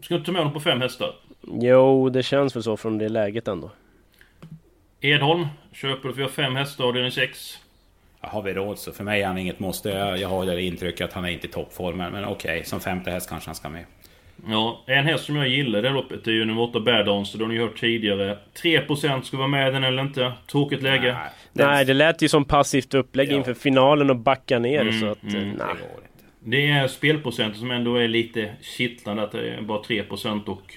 Ska 0.00 0.14
du 0.14 0.18
inte 0.18 0.26
ta 0.26 0.32
med 0.32 0.40
honom 0.40 0.54
på 0.54 0.60
fem 0.60 0.80
hästar? 0.80 1.14
Jo, 1.40 2.08
det 2.08 2.22
känns 2.22 2.56
väl 2.56 2.62
så 2.62 2.76
från 2.76 2.98
det 2.98 3.08
läget 3.08 3.48
ändå. 3.48 3.70
Edholm, 5.00 5.46
köper 5.72 6.08
du 6.08 6.14
för 6.14 6.28
fem 6.28 6.56
hästar 6.56 6.84
och 6.84 6.92
det 6.92 7.00
är 7.00 7.04
en 7.04 7.12
sex? 7.12 7.58
Har 8.26 8.42
vi 8.42 8.54
råd 8.54 8.78
så 8.78 8.92
för 8.92 9.04
mig 9.04 9.22
är 9.22 9.26
han 9.26 9.38
inget 9.38 9.58
måste. 9.58 9.88
Jag, 9.88 10.18
jag 10.18 10.28
har 10.28 10.46
det 10.46 10.62
intrycket 10.62 11.04
att 11.04 11.12
han 11.12 11.24
är 11.24 11.28
inte 11.28 11.46
i 11.46 11.50
toppform. 11.50 11.96
Men, 11.96 12.24
okej, 12.24 12.30
okay, 12.30 12.64
som 12.64 12.80
femte 12.80 13.10
häst 13.10 13.28
kanske 13.28 13.48
han 13.48 13.54
ska 13.54 13.68
med. 13.68 13.84
Ja, 14.48 14.84
en 14.86 15.04
häst 15.04 15.24
som 15.24 15.36
jag 15.36 15.48
gillar 15.48 15.82
det 15.82 15.90
loppet 15.90 16.26
är 16.26 16.32
ju 16.32 16.44
nummer 16.44 16.62
8 16.62 16.80
Bad 16.80 17.08
Ons. 17.08 17.32
Det 17.32 17.44
har 17.44 17.48
ni 17.48 17.58
hört 17.58 17.80
tidigare. 17.80 18.38
3% 18.62 19.22
ska 19.22 19.36
vara 19.36 19.48
med 19.48 19.72
den 19.72 19.84
eller 19.84 20.02
inte. 20.02 20.32
Tråkigt 20.50 20.82
läge. 20.82 21.12
Nej, 21.12 21.30
den... 21.52 21.70
nej 21.70 21.84
det 21.84 21.94
lät 21.94 22.22
ju 22.22 22.28
som 22.28 22.44
passivt 22.44 22.94
upplägg 22.94 23.32
ja. 23.32 23.36
inför 23.36 23.54
finalen 23.54 24.10
och 24.10 24.16
backa 24.16 24.58
ner. 24.58 24.80
Mm, 24.80 25.00
så 25.00 25.06
att, 25.06 25.22
mm, 25.22 25.50
nej. 25.50 25.68
Det 26.44 26.70
är 26.70 26.88
spelprocenten 26.88 27.60
som 27.60 27.70
ändå 27.70 27.96
är 27.96 28.08
lite 28.08 28.50
kittlande. 28.62 29.22
Att 29.22 29.32
det 29.32 29.50
är 29.50 29.62
bara 29.62 29.82
3% 29.82 30.46
och 30.46 30.74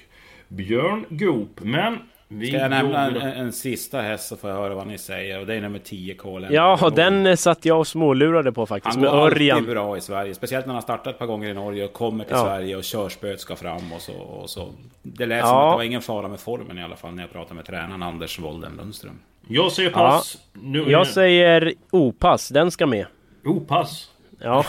Björn 0.48 1.06
Goop. 1.10 1.60
Men 1.62 1.98
vi 2.32 2.48
Ska 2.48 2.58
jag 2.58 2.70
nämna 2.70 3.06
en, 3.06 3.16
en, 3.16 3.52
sista 3.52 4.02
häst 4.02 4.28
så 4.28 4.38
får 4.38 4.50
jag 4.50 4.58
höra 4.58 4.76
vad 4.76 4.88
ni 4.88 4.98
säger. 4.98 5.40
Och 5.40 5.46
det 5.46 5.56
är 5.56 5.62
nummer 5.62 5.80
10 5.80 6.16
Kolen. 6.16 6.54
Ja, 6.54 6.92
den 6.96 7.38
satt 7.38 7.66
jag 7.66 7.80
och 7.80 7.88
smålurade 7.88 8.52
på 8.52 8.66
faktiskt. 8.66 8.96
Han 8.96 9.04
går 9.04 9.40
med 9.40 9.54
alltid 9.54 9.70
bra 9.70 9.98
i 9.98 10.02
Sverige. 10.02 10.36
Speciellt 10.36 10.66
när 10.66 10.74
han 10.74 10.82
startat 10.82 11.08
ett 11.08 11.20
par 11.20 11.26
gånger 11.26 11.50
i 11.50 11.54
Norge 11.54 11.86
och 11.86 11.94
kommer 11.94 12.24
till 12.24 12.36
ja. 12.36 12.44
Sverige 12.44 12.76
och 12.76 12.84
körspöet 12.84 13.40
ska 13.40 13.56
fram 13.56 13.94
och 13.94 14.02
så, 14.02 14.14
och 14.14 14.50
så. 14.50 14.70
Det 15.02 15.26
lät 15.26 15.40
ja. 15.40 15.46
som 15.46 15.58
att 15.58 15.74
det 15.74 15.78
var 15.78 15.84
ingen 15.84 16.02
fara 16.02 16.28
med 16.28 16.40
formen 16.40 16.78
i 16.78 16.84
alla 16.84 16.96
fall 16.96 17.14
när 17.14 17.24
jag 17.24 17.32
pratade 17.32 17.56
med 17.56 17.66
tränaren 17.66 18.04
Anders 18.04 18.40
Wolden 18.40 18.72
Lundström. 18.78 19.20
Jag 19.48 19.72
säger 19.72 19.90
pass. 19.90 20.38
Ja. 20.54 20.60
Nu, 20.64 20.92
jag 20.92 21.08
säger 21.08 21.74
opass. 21.92 22.50
Den 22.50 22.72
ska 22.72 22.86
med. 22.86 23.06
Opass? 23.46 24.10
Ja. 24.42 24.66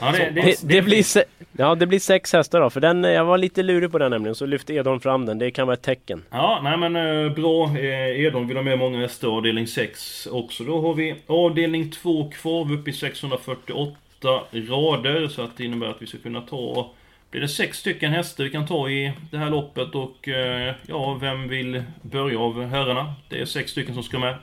ja 0.00 0.12
det, 0.12 0.30
det, 0.30 0.60
det, 0.62 0.82
blir 0.82 1.02
se, 1.02 1.24
ja, 1.52 1.74
det 1.74 1.86
blir 1.86 1.98
sex 1.98 2.32
hästar 2.32 2.60
då. 2.60 2.70
För 2.70 2.80
den, 2.80 3.04
jag 3.04 3.24
var 3.24 3.38
lite 3.38 3.62
lurig 3.62 3.92
på 3.92 3.98
den 3.98 4.10
nämligen. 4.10 4.34
Så 4.34 4.46
lyfte 4.46 4.74
Edholm 4.74 5.00
fram 5.00 5.26
den. 5.26 5.38
Det 5.38 5.50
kan 5.50 5.66
vara 5.66 5.74
ett 5.74 5.82
tecken. 5.82 6.22
Ja, 6.30 6.60
nej 6.62 6.76
men 6.76 6.96
eh, 6.96 7.32
bra. 7.32 7.78
Eh, 7.78 8.20
Edholm 8.20 8.48
vill 8.48 8.56
ha 8.56 8.64
med 8.64 8.78
många 8.78 8.98
hästar. 8.98 9.28
Avdelning 9.28 9.66
6 9.66 10.26
också. 10.26 10.64
Då 10.64 10.80
har 10.80 10.94
vi 10.94 11.14
avdelning 11.26 11.90
2 11.90 12.30
kvar. 12.30 12.64
Vi 12.64 12.74
uppe 12.74 12.90
i 12.90 12.92
648 12.92 13.96
rader. 14.52 15.28
Så 15.28 15.42
att 15.42 15.56
det 15.56 15.64
innebär 15.64 15.86
att 15.86 16.02
vi 16.02 16.06
ska 16.06 16.18
kunna 16.18 16.40
ta... 16.40 16.90
Blir 17.30 17.40
det 17.40 17.48
sex 17.48 17.78
stycken 17.78 18.12
hästar 18.12 18.44
vi 18.44 18.50
kan 18.50 18.66
ta 18.66 18.90
i 18.90 19.12
det 19.30 19.38
här 19.38 19.50
loppet 19.50 19.94
och 19.94 20.28
eh, 20.28 20.74
ja, 20.86 21.18
vem 21.20 21.48
vill 21.48 21.82
börja 22.02 22.38
av 22.38 22.64
herrarna? 22.64 23.14
Det 23.28 23.40
är 23.40 23.44
sex 23.44 23.70
stycken 23.70 23.94
som 23.94 24.02
ska 24.02 24.18
med. 24.18 24.34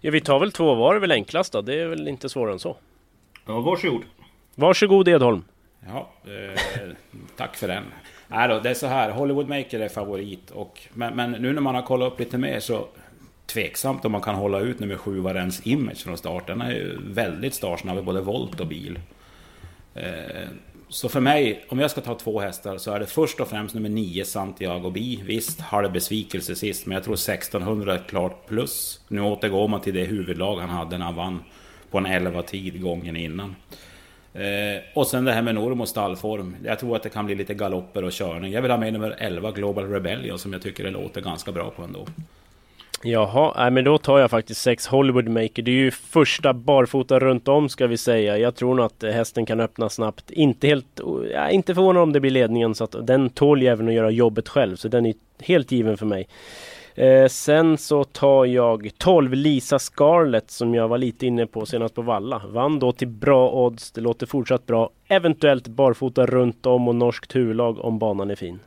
Ja, 0.00 0.10
vi 0.10 0.20
tar 0.20 0.38
väl 0.38 0.52
två 0.52 0.74
var 0.74 0.94
är 0.94 1.00
väl 1.00 1.12
enklast 1.12 1.52
då. 1.52 1.62
Det 1.62 1.74
är 1.74 1.86
väl 1.86 2.08
inte 2.08 2.28
svårare 2.28 2.52
än 2.52 2.58
så. 2.58 2.76
Ja, 3.48 3.60
varsågod. 3.60 4.02
Varsågod 4.54 5.08
Edholm. 5.08 5.44
Ja, 5.86 6.10
eh, 6.24 6.60
tack 7.36 7.56
för 7.56 7.68
den. 7.68 7.84
Nej 8.28 8.48
då, 8.48 8.60
det 8.60 8.70
är 8.70 8.74
så 8.74 8.86
här, 8.86 9.10
Hollywood 9.10 9.48
Maker 9.48 9.80
är 9.80 9.88
favorit. 9.88 10.50
Och, 10.50 10.80
men, 10.94 11.16
men, 11.16 11.30
nu 11.30 11.52
när 11.52 11.60
man 11.60 11.74
har 11.74 11.82
kollat 11.82 12.12
upp 12.12 12.20
lite 12.20 12.38
mer 12.38 12.60
så... 12.60 12.88
tveksamt 13.46 14.04
om 14.04 14.12
man 14.12 14.20
kan 14.20 14.34
hålla 14.34 14.60
ut 14.60 14.80
nummer 14.80 14.96
7 14.96 15.20
Varens 15.20 15.66
image 15.66 16.04
från 16.04 16.16
start. 16.18 16.46
Den 16.46 16.60
är 16.60 16.70
ju 16.70 16.98
väldigt 17.02 17.54
startsnabb 17.54 17.98
i 17.98 18.02
både 18.02 18.20
volt 18.20 18.60
och 18.60 18.66
bil. 18.66 18.98
Eh, 19.94 20.48
så 20.88 21.08
för 21.08 21.20
mig, 21.20 21.64
om 21.68 21.78
jag 21.78 21.90
ska 21.90 22.00
ta 22.00 22.14
två 22.14 22.40
hästar 22.40 22.78
så 22.78 22.92
är 22.92 23.00
det 23.00 23.06
först 23.06 23.40
och 23.40 23.48
främst 23.48 23.74
nummer 23.74 23.88
9 23.88 24.24
Santiago 24.24 24.90
Bi. 24.90 25.22
Visst, 25.26 25.60
halv 25.60 25.92
besvikelse 25.92 26.54
sist, 26.54 26.86
men 26.86 26.94
jag 26.94 27.04
tror 27.04 27.14
1600 27.14 27.94
är 27.94 28.02
klart 28.08 28.46
plus. 28.46 29.00
Nu 29.08 29.20
återgår 29.20 29.68
man 29.68 29.80
till 29.80 29.94
det 29.94 30.04
huvudlag 30.04 30.56
han 30.56 30.68
hade 30.68 30.98
när 30.98 31.04
han 31.04 31.14
vann 31.14 31.42
på 31.90 31.98
en 31.98 32.06
11 32.06 32.42
tid 32.42 32.82
gången 32.82 33.16
innan. 33.16 33.56
Eh, 34.34 34.82
och 34.94 35.06
sen 35.06 35.24
det 35.24 35.32
här 35.32 35.42
med 35.42 35.54
norm 35.54 35.80
och 35.80 35.88
stallform. 35.88 36.56
Jag 36.64 36.78
tror 36.78 36.96
att 36.96 37.02
det 37.02 37.08
kan 37.08 37.26
bli 37.26 37.34
lite 37.34 37.54
galopper 37.54 38.04
och 38.04 38.12
körning. 38.12 38.52
Jag 38.52 38.62
vill 38.62 38.70
ha 38.70 38.78
med 38.78 38.92
nummer 38.92 39.16
11 39.18 39.50
Global 39.50 39.90
Rebellion 39.90 40.38
som 40.38 40.52
jag 40.52 40.62
tycker 40.62 40.84
det 40.84 40.90
låter 40.90 41.20
ganska 41.20 41.52
bra 41.52 41.70
på 41.70 41.82
ändå. 41.82 42.06
Jaha, 43.02 43.54
nej, 43.56 43.70
men 43.70 43.84
då 43.84 43.98
tar 43.98 44.18
jag 44.18 44.30
faktiskt 44.30 44.60
sex 44.60 44.86
Hollywood 44.86 45.28
Maker. 45.28 45.62
Det 45.62 45.70
är 45.70 45.74
ju 45.74 45.90
första 45.90 46.52
barfota 46.52 47.18
runt 47.18 47.48
om 47.48 47.68
ska 47.68 47.86
vi 47.86 47.96
säga. 47.96 48.38
Jag 48.38 48.56
tror 48.56 48.74
nog 48.74 48.86
att 48.86 49.02
hästen 49.02 49.46
kan 49.46 49.60
öppna 49.60 49.88
snabbt. 49.88 50.30
Inte 50.30 50.66
helt, 50.66 51.00
ja, 51.32 51.50
inte 51.50 51.74
förvånad 51.74 52.02
om 52.02 52.12
det 52.12 52.20
blir 52.20 52.30
ledningen 52.30 52.74
så 52.74 52.84
att 52.84 53.06
den 53.06 53.30
tål 53.30 53.62
ju 53.62 53.68
även 53.68 53.88
att 53.88 53.94
göra 53.94 54.10
jobbet 54.10 54.48
själv. 54.48 54.76
Så 54.76 54.88
den 54.88 55.06
är 55.06 55.14
helt 55.40 55.72
given 55.72 55.96
för 55.96 56.06
mig. 56.06 56.28
Eh, 56.98 57.28
sen 57.28 57.78
så 57.78 58.04
tar 58.04 58.44
jag 58.44 58.90
12 58.98 59.32
Lisa 59.32 59.78
Scarlett 59.78 60.50
som 60.50 60.74
jag 60.74 60.88
var 60.88 60.98
lite 60.98 61.26
inne 61.26 61.46
på 61.46 61.66
senast 61.66 61.94
på 61.94 62.02
Valla. 62.02 62.42
Vann 62.48 62.78
då 62.78 62.92
till 62.92 63.08
bra 63.08 63.50
odds. 63.50 63.92
Det 63.92 64.00
låter 64.00 64.26
fortsatt 64.26 64.66
bra. 64.66 64.90
Eventuellt 65.08 65.68
barfota 65.68 66.26
runt 66.26 66.66
om 66.66 66.88
och 66.88 66.94
norskt 66.94 67.36
huvudlag 67.36 67.78
om 67.84 67.98
banan 67.98 68.30
är 68.30 68.34
fin. 68.34 68.58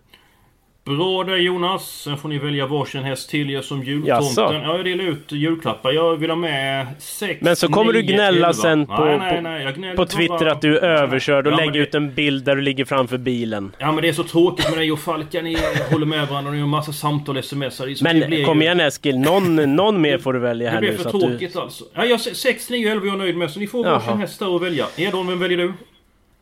Bra 0.85 1.23
där 1.23 1.37
Jonas. 1.37 2.01
Sen 2.03 2.17
får 2.17 2.29
ni 2.29 2.37
välja 2.37 2.65
varsin 2.67 3.03
häst 3.03 3.29
till 3.29 3.49
er 3.49 3.61
som 3.61 3.83
jultomten. 3.83 4.33
Ja, 4.35 4.75
jag 4.75 4.85
delar 4.85 5.03
ut 5.03 5.31
julklappar. 5.31 5.91
Jag 5.91 6.15
vill 6.15 6.29
ha 6.29 6.37
med 6.37 6.87
6, 6.99 7.41
Men 7.41 7.55
så 7.55 7.67
kommer 7.67 7.93
9, 7.93 8.01
du 8.01 8.07
gnälla 8.07 8.47
11. 8.47 8.53
sen 8.53 8.85
på, 8.85 9.05
nej, 9.05 9.41
nej, 9.41 9.73
nej, 9.77 9.95
på 9.95 10.05
Twitter 10.05 10.37
bara... 10.39 10.51
att 10.51 10.61
du 10.61 10.77
är 10.77 10.81
överkörd 10.81 11.47
och 11.47 11.53
ja, 11.53 11.57
lägger 11.57 11.71
det... 11.71 11.79
ut 11.79 11.95
en 11.95 12.13
bild 12.13 12.45
där 12.45 12.55
du 12.55 12.61
ligger 12.61 12.85
framför 12.85 13.17
bilen. 13.17 13.75
Ja 13.79 13.91
men 13.91 14.01
det 14.01 14.09
är 14.09 14.13
så 14.13 14.23
tråkigt 14.23 14.69
med 14.69 14.77
dig 14.77 14.91
och 14.91 14.99
Falka. 14.99 15.41
Ni 15.41 15.57
håller 15.91 16.05
med 16.05 16.27
varandra 16.27 16.51
och 16.51 16.57
har 16.57 16.67
massa 16.67 16.93
samtal 16.93 17.37
och 17.37 17.43
sms. 17.43 18.01
Men 18.01 18.45
kom 18.45 18.57
ju... 18.57 18.63
igen 18.63 18.79
Eskil, 18.79 19.19
någon, 19.19 19.75
någon 19.75 20.01
mer 20.01 20.17
får 20.17 20.33
du 20.33 20.39
välja 20.39 20.69
här 20.69 20.81
nu. 20.81 20.87
Det 20.87 20.93
blir 20.93 21.03
för 21.03 21.19
tråkigt 21.19 21.53
du... 21.53 21.59
alltså. 21.59 21.83
Ja, 21.93 22.05
jag, 22.05 22.21
6, 22.21 22.69
9 22.69 22.91
11 22.91 23.05
är 23.05 23.09
jag 23.09 23.17
nöjd 23.17 23.37
med. 23.37 23.51
Så 23.51 23.59
ni 23.59 23.67
får 23.67 23.83
varsin 23.83 24.17
häst 24.17 24.39
där 24.39 24.55
att 24.55 24.61
välja. 24.61 24.85
Edon, 24.97 25.27
vem 25.27 25.39
väljer 25.39 25.57
du? 25.57 25.73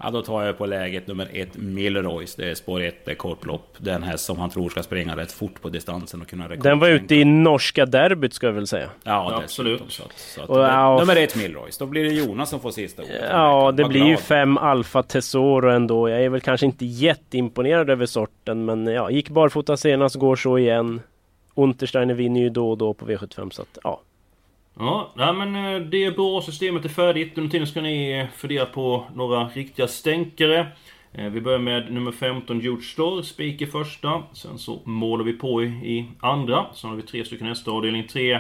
Ja, 0.04 0.10
då 0.10 0.22
tar 0.22 0.44
jag 0.44 0.58
på 0.58 0.66
läget 0.66 1.08
nummer 1.08 1.28
ett, 1.34 1.58
Milroys. 1.58 2.36
Det 2.36 2.50
är 2.50 2.56
spår 2.56 2.82
1, 2.82 3.06
det 3.06 3.12
är 3.12 3.16
kortlopp. 3.16 3.76
Den 3.78 4.04
häst 4.04 4.26
som 4.26 4.40
han 4.40 4.50
tror 4.50 4.70
ska 4.70 4.84
springa 4.84 5.18
rätt 5.18 5.32
fort 5.32 5.62
på 5.62 5.70
distansen 5.70 6.22
och 6.22 6.28
kunna 6.28 6.48
Den 6.48 6.80
var 6.80 6.88
ute 6.88 7.16
i 7.16 7.26
norska 7.26 7.86
derbyt 7.86 8.34
ska 8.34 8.48
jag 8.48 8.54
väl 8.54 8.68
säga. 8.68 8.90
Ja, 9.04 9.32
ja 9.32 9.42
absolut. 9.44 9.84
Så 9.88 10.04
att, 10.04 10.18
så 10.18 10.42
att 10.42 10.50
och, 10.50 10.60
ja, 10.60 10.98
nummer 11.00 11.16
ett, 11.16 11.36
Milroys. 11.36 11.78
Då 11.78 11.86
blir 11.86 12.04
det 12.04 12.10
Jonas 12.10 12.50
som 12.50 12.60
får 12.60 12.72
sista 12.72 13.02
ordet. 13.02 13.26
Ja, 13.32 13.72
det 13.72 13.84
blir 13.84 14.00
glad. 14.00 14.10
ju 14.10 14.18
fem 14.18 14.58
Alfa 14.58 15.04
Tesoro 15.04 15.70
ändå. 15.70 16.10
Jag 16.10 16.24
är 16.24 16.30
väl 16.30 16.42
kanske 16.42 16.66
inte 16.66 16.86
jätteimponerad 16.86 17.90
över 17.90 18.06
sorten, 18.06 18.66
men 18.66 18.88
ja, 18.88 19.12
gick 19.12 19.30
barfota 19.30 19.78
senast, 19.78 20.16
går 20.16 20.36
så 20.36 20.58
igen. 20.58 21.02
Untersteiner 21.56 22.14
vinner 22.14 22.42
ju 22.42 22.50
då 22.50 22.70
och 22.70 22.78
då 22.78 22.94
på 22.94 23.06
V75 23.06 23.50
så 23.50 23.62
att, 23.62 23.78
ja. 23.84 24.02
Ja, 24.78 25.14
nej 25.16 25.34
men 25.34 25.56
eh, 25.56 25.82
det 25.90 26.04
är 26.04 26.12
bra. 26.12 26.42
Systemet 26.42 26.86
är 26.86 26.90
färdigt. 26.90 27.38
Under 27.38 27.52
tiden 27.52 27.68
ska 27.68 27.82
ni 27.82 28.12
eh, 28.12 28.28
fundera 28.38 28.66
på 28.66 29.06
några 29.16 29.48
riktiga 29.48 29.88
stänkare. 29.88 30.68
Eh, 31.14 31.30
vi 31.30 31.42
börjar 31.42 31.60
med 31.60 31.94
nummer 31.94 32.12
15, 32.12 32.60
George 32.60 32.84
Store, 32.84 33.24
spik 33.24 33.62
i 33.62 33.66
första. 33.66 34.24
Sen 34.34 34.58
så 34.58 34.82
målar 34.86 35.24
vi 35.26 35.34
på 35.34 35.64
i, 35.64 36.06
andra. 36.20 36.66
Sen 36.74 36.90
har 36.90 36.98
vi 36.98 37.04
tre 37.04 37.26
stycken 37.26 37.48
hästar, 37.48 37.72
avdelning 37.72 38.08
3. 38.08 38.40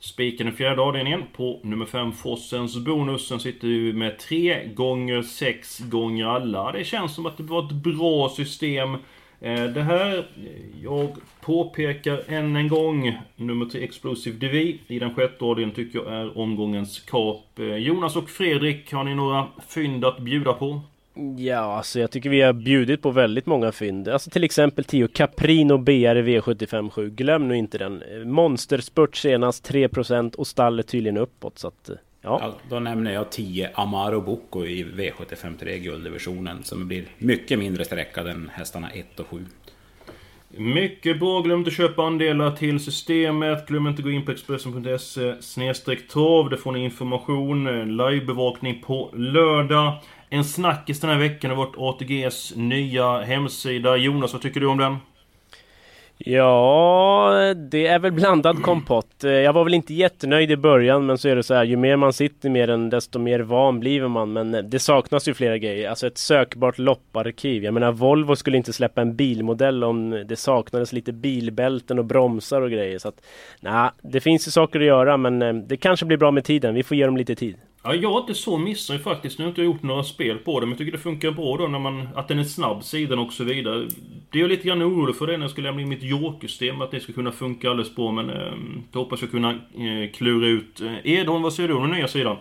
Spiken 0.00 0.48
i 0.48 0.52
fjärde 0.52 0.82
avdelningen. 0.82 1.22
På 1.36 1.60
nummer 1.62 1.86
5, 1.86 2.12
Fossens 2.12 2.84
bonus. 2.84 3.28
Sen 3.28 3.40
sitter 3.40 3.68
vi 3.68 3.92
med 3.92 4.18
3 4.18 4.66
gånger 4.66 5.22
6 5.22 5.78
gånger 5.78 6.26
alla. 6.26 6.72
Det 6.72 6.84
känns 6.84 7.14
som 7.14 7.26
att 7.26 7.36
det 7.36 7.42
var 7.42 7.66
ett 7.66 7.72
bra 7.72 8.28
system. 8.28 8.96
Eh, 9.40 9.64
det 9.64 9.82
här, 9.82 10.26
jag 10.82 11.16
påpekar 11.40 12.22
än 12.28 12.56
en 12.56 12.68
gång, 12.68 13.18
nummer 13.36 13.66
3 13.66 13.84
Explosive 13.84 14.38
Divi 14.38 14.80
i 14.86 14.98
den 14.98 15.14
sjätte 15.14 15.44
ordningen 15.44 15.74
tycker 15.74 15.98
jag 15.98 16.12
är 16.12 16.38
omgångens 16.38 17.00
kap. 17.00 17.58
Eh, 17.58 17.76
Jonas 17.76 18.16
och 18.16 18.30
Fredrik, 18.30 18.92
har 18.92 19.04
ni 19.04 19.14
några 19.14 19.46
fynd 19.68 20.04
att 20.04 20.18
bjuda 20.18 20.52
på? 20.52 20.80
Ja, 21.36 21.76
alltså 21.76 22.00
jag 22.00 22.10
tycker 22.10 22.30
vi 22.30 22.40
har 22.40 22.52
bjudit 22.52 23.02
på 23.02 23.10
väldigt 23.10 23.46
många 23.46 23.72
fynd. 23.72 24.08
Alltså 24.08 24.30
till 24.30 24.44
exempel 24.44 24.84
10 24.84 25.08
Caprino 25.08 25.78
BR 25.78 26.22
V757. 26.22 27.08
Glöm 27.08 27.48
nu 27.48 27.56
inte 27.56 27.78
den. 27.78 28.02
Eh, 28.02 28.24
Monsterspurt 28.24 29.16
senast 29.16 29.70
3% 29.70 30.34
och 30.34 30.46
stallet 30.46 30.88
tydligen 30.88 31.16
uppåt. 31.16 31.58
Så 31.58 31.68
att, 31.68 31.90
Ja. 32.22 32.38
ja. 32.42 32.54
då 32.70 32.80
nämner 32.80 33.12
jag 33.12 33.30
10 33.30 33.70
Amaro 33.74 34.20
Bocco 34.20 34.64
i 34.64 34.84
V753 34.84 35.76
gulddivisionen 35.76 36.64
som 36.64 36.88
blir 36.88 37.04
mycket 37.18 37.58
mindre 37.58 37.84
sträckad 37.84 38.28
än 38.28 38.50
hästarna 38.54 38.90
1 38.90 39.20
och 39.20 39.26
7. 39.26 39.44
Mycket 40.50 41.20
bra. 41.20 41.40
Glöm 41.40 41.58
inte 41.58 41.70
köpa 41.70 42.02
andelar 42.02 42.56
till 42.56 42.80
systemet. 42.80 43.66
Glöm 43.66 43.86
inte 43.86 44.02
gå 44.02 44.10
in 44.10 44.24
på 44.24 44.32
Expressen.se 44.32 45.42
snedstreck 45.42 46.08
trav. 46.08 46.50
Där 46.50 46.56
får 46.56 46.72
ni 46.72 46.84
information, 46.84 47.64
livebevakning 47.96 48.82
på 48.86 49.10
lördag. 49.14 49.92
En 50.30 50.44
snackis 50.44 51.00
den 51.00 51.10
här 51.10 51.18
veckan 51.18 51.50
har 51.50 51.56
varit 51.56 51.74
ATGs 51.78 52.52
nya 52.56 53.20
hemsida. 53.20 53.96
Jonas, 53.96 54.32
vad 54.32 54.42
tycker 54.42 54.60
du 54.60 54.66
om 54.66 54.78
den? 54.78 54.96
Ja, 56.20 57.54
det 57.70 57.86
är 57.86 57.98
väl 57.98 58.12
blandad 58.12 58.62
kompott. 58.62 59.24
Eh, 59.24 59.30
jag 59.30 59.52
var 59.52 59.64
väl 59.64 59.74
inte 59.74 59.94
jättenöjd 59.94 60.50
i 60.50 60.56
början 60.56 61.06
men 61.06 61.18
så 61.18 61.28
är 61.28 61.36
det 61.36 61.42
så 61.42 61.54
här, 61.54 61.64
ju 61.64 61.76
mer 61.76 61.96
man 61.96 62.12
sitter 62.12 62.50
med 62.50 62.68
den 62.68 62.90
desto 62.90 63.18
mer 63.18 63.40
van 63.40 63.80
blir 63.80 64.08
man. 64.08 64.32
Men 64.32 64.54
eh, 64.54 64.62
det 64.62 64.78
saknas 64.78 65.28
ju 65.28 65.34
flera 65.34 65.58
grejer. 65.58 65.88
Alltså 65.88 66.06
ett 66.06 66.18
sökbart 66.18 66.78
lopparkiv. 66.78 67.64
Jag 67.64 67.74
menar 67.74 67.92
Volvo 67.92 68.36
skulle 68.36 68.56
inte 68.56 68.72
släppa 68.72 69.00
en 69.00 69.16
bilmodell 69.16 69.84
om 69.84 70.24
det 70.28 70.36
saknades 70.36 70.92
lite 70.92 71.12
bilbälten 71.12 71.98
och 71.98 72.04
bromsar 72.04 72.62
och 72.62 72.70
grejer. 72.70 72.98
Så 72.98 73.08
att, 73.08 73.20
nah, 73.60 73.90
det 74.02 74.20
finns 74.20 74.46
ju 74.46 74.50
saker 74.50 74.80
att 74.80 74.86
göra 74.86 75.16
men 75.16 75.42
eh, 75.42 75.54
det 75.54 75.76
kanske 75.76 76.06
blir 76.06 76.18
bra 76.18 76.30
med 76.30 76.44
tiden. 76.44 76.74
Vi 76.74 76.82
får 76.82 76.96
ge 76.96 77.06
dem 77.06 77.16
lite 77.16 77.34
tid. 77.34 77.56
Ja, 77.82 77.94
jag 77.94 78.12
är 78.12 78.20
inte 78.20 78.34
så 78.34 78.58
missnöjd 78.58 79.02
faktiskt. 79.02 79.38
Nu 79.38 79.44
har 79.44 79.48
jag 79.48 79.52
inte 79.52 79.62
gjort 79.62 79.82
några 79.82 80.02
spel 80.02 80.38
på 80.38 80.60
det. 80.60 80.66
Men 80.66 80.70
jag 80.70 80.78
tycker 80.78 80.92
det 80.92 80.98
funkar 80.98 81.30
bra 81.30 81.56
då 81.56 81.66
när 81.66 81.78
man... 81.78 82.08
Att 82.14 82.28
den 82.28 82.38
är 82.38 82.44
snabb, 82.44 82.84
sidan 82.84 83.18
och 83.18 83.32
så 83.32 83.44
vidare. 83.44 83.88
Det 84.30 84.38
är 84.38 84.42
jag 84.42 84.48
lite 84.48 84.68
grann 84.68 84.82
orolig 84.82 85.16
för 85.16 85.26
det 85.26 85.36
när 85.36 85.44
jag 85.44 85.50
ska 85.50 85.62
lämna 85.62 85.82
in 85.82 85.88
mitt 85.88 86.02
York-system. 86.02 86.80
Att 86.80 86.90
det 86.90 87.00
ska 87.00 87.12
kunna 87.12 87.32
funka 87.32 87.70
alldeles 87.70 87.94
bra. 87.94 88.12
Men 88.12 88.30
eh, 88.30 88.52
det 88.92 88.98
hoppas 88.98 89.20
jag 89.20 89.30
kunna 89.30 89.50
eh, 89.50 90.10
klura 90.14 90.46
ut. 90.46 90.80
Eh, 90.80 91.06
Edholm, 91.12 91.42
vad 91.42 91.52
säger 91.52 91.68
du 91.68 91.74
om 91.74 91.82
den 91.82 91.90
nya 91.90 92.08
sidan? 92.08 92.36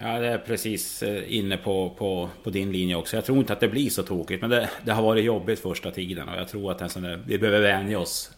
Ja, 0.00 0.18
det 0.18 0.26
är 0.26 0.38
precis 0.38 1.02
eh, 1.02 1.36
inne 1.36 1.56
på, 1.56 1.90
på, 1.98 2.28
på 2.42 2.50
din 2.50 2.72
linje 2.72 2.96
också. 2.96 3.16
Jag 3.16 3.24
tror 3.24 3.38
inte 3.38 3.52
att 3.52 3.60
det 3.60 3.68
blir 3.68 3.90
så 3.90 4.02
tokigt. 4.02 4.40
Men 4.40 4.50
det, 4.50 4.70
det 4.84 4.92
har 4.92 5.02
varit 5.02 5.24
jobbigt 5.24 5.60
första 5.60 5.90
tiden. 5.90 6.28
Och 6.28 6.36
jag 6.36 6.48
tror 6.48 6.70
att 6.70 6.96
en 6.96 7.02
där, 7.02 7.20
vi 7.26 7.38
behöver 7.38 7.60
vänja 7.60 7.98
oss. 7.98 8.32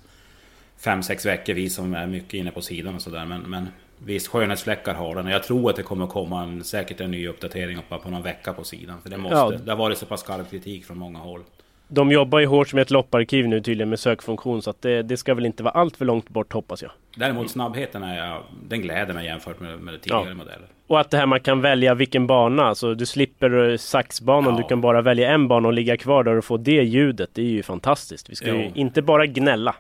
Fem, 0.85 1.03
sex 1.03 1.27
veckor, 1.27 1.55
vi 1.55 1.71
som 1.71 1.95
är 1.95 2.07
mycket 2.07 2.35
inne 2.35 2.51
på 2.51 2.63
sidan 2.63 2.95
och 2.95 3.03
sådär. 3.03 3.25
Men, 3.25 3.41
men 3.41 3.69
Visst, 4.05 4.29
skönhetsfläckar 4.29 4.95
har 4.95 5.15
den 5.15 5.27
och 5.27 5.33
jag 5.33 5.43
tror 5.43 5.71
att 5.71 5.77
det 5.77 5.83
kommer 5.83 6.07
komma 6.07 6.43
en, 6.43 6.65
säkert 6.65 7.01
en 7.01 7.11
ny 7.11 7.29
uppdatering 7.29 7.79
på, 7.89 7.99
på 7.99 8.11
någon 8.11 8.23
vecka 8.23 8.53
på 8.53 8.65
sidan. 8.65 9.03
För 9.03 9.11
det, 9.11 9.17
måste, 9.17 9.37
ja. 9.37 9.51
det 9.65 9.71
har 9.71 9.79
varit 9.79 9.99
så 9.99 10.07
pass 10.07 10.21
skarp 10.21 10.51
kritik 10.51 10.85
från 10.85 10.99
många 10.99 11.19
håll. 11.19 11.41
De 11.89 12.13
jobbar 12.13 12.39
ju 12.39 12.47
hårt 12.47 12.73
med 12.73 12.83
ett 12.83 12.91
lopparkiv 12.91 13.49
nu 13.49 13.61
tydligen 13.61 13.89
med 13.89 13.99
sökfunktion 13.99 14.63
så 14.63 14.71
att 14.71 14.83
det, 14.83 15.03
det 15.03 15.17
ska 15.17 15.35
väl 15.35 15.47
inte 15.47 15.63
vara 15.63 15.75
allt 15.75 15.97
för 15.97 16.05
långt 16.05 16.29
bort 16.29 16.53
hoppas 16.53 16.83
jag. 16.83 16.91
Däremot 17.17 17.51
snabbheten 17.51 18.03
är 18.03 18.27
jag, 18.27 18.43
den 18.69 18.81
gläder 18.81 19.15
mig 19.15 19.27
jämfört 19.27 19.61
med, 19.61 19.79
med 19.79 20.01
tidigare 20.03 20.29
ja. 20.29 20.35
modeller. 20.35 20.67
Och 20.87 21.01
att 21.01 21.11
det 21.11 21.17
här 21.17 21.27
man 21.27 21.41
kan 21.41 21.61
välja 21.61 21.95
vilken 21.95 22.27
bana, 22.27 22.63
alltså 22.63 22.95
du 22.95 23.07
slipper 23.07 23.77
saxbanan, 23.77 24.55
ja. 24.55 24.63
du 24.63 24.69
kan 24.69 24.81
bara 24.81 25.03
välja 25.03 25.31
en 25.31 25.49
bana 25.49 25.69
och 25.69 25.75
ligga 25.75 25.97
kvar 25.97 26.25
där 26.25 26.37
och 26.37 26.45
få 26.45 26.57
det 26.57 26.83
ljudet. 26.83 27.31
Det 27.33 27.43
är 27.43 27.47
ju 27.47 27.63
fantastiskt. 27.63 28.31
Vi 28.31 28.35
ska 28.37 28.49
jo. 28.49 28.57
ju 28.57 28.71
inte 28.75 29.03
bara 29.03 29.27
gnälla. 29.27 29.75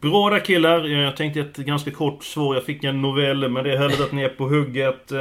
Bra 0.00 0.30
där 0.30 0.40
killar. 0.40 0.84
Eh, 0.84 1.00
jag 1.00 1.16
tänkte 1.16 1.40
ett 1.40 1.56
ganska 1.56 1.90
kort 1.90 2.24
svar. 2.24 2.54
Jag 2.54 2.64
fick 2.64 2.84
en 2.84 3.02
novell, 3.02 3.48
men 3.48 3.64
det 3.64 3.72
är 3.72 3.78
härligt 3.78 4.00
att 4.00 4.12
ni 4.12 4.22
är 4.22 4.28
på 4.28 4.48
hugget. 4.48 5.12
Eh, 5.12 5.18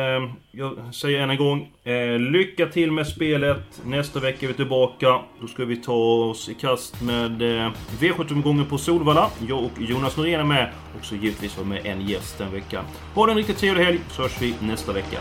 jag 0.52 0.94
säger 0.94 1.22
än 1.22 1.30
en 1.30 1.38
gång. 1.38 1.72
Eh, 1.84 2.20
lycka 2.20 2.66
till 2.66 2.92
med 2.92 3.08
spelet. 3.08 3.82
Nästa 3.86 4.20
vecka 4.20 4.46
är 4.46 4.48
vi 4.48 4.54
tillbaka. 4.54 5.20
Då 5.42 5.48
ska 5.48 5.66
vi 5.66 5.76
ta 5.76 5.94
oss 5.94 6.50
i 6.50 6.54
kast 6.54 7.02
med 7.02 7.32
v 8.00 8.12
7 8.12 8.42
gången 8.42 8.66
på 8.66 8.78
Solvalla. 8.78 9.30
Jag 9.48 9.64
och 9.64 9.72
Jonas 9.80 10.18
Norén 10.18 10.40
är 10.40 10.44
med. 10.44 10.70
Och 11.00 11.06
så 11.06 11.16
givetvis 11.16 11.58
var 11.58 11.66
med 11.66 11.86
en 11.86 12.02
gäst 12.02 12.38
den 12.38 12.52
veckan. 12.52 12.86
Ha 13.16 13.30
en 13.30 13.38
riktigt 13.38 13.58
trevlig 13.58 13.84
helg, 13.84 14.00
så 14.10 14.22
hörs 14.22 14.42
vi 14.42 14.56
nästa 14.62 14.94
vecka. 14.94 15.18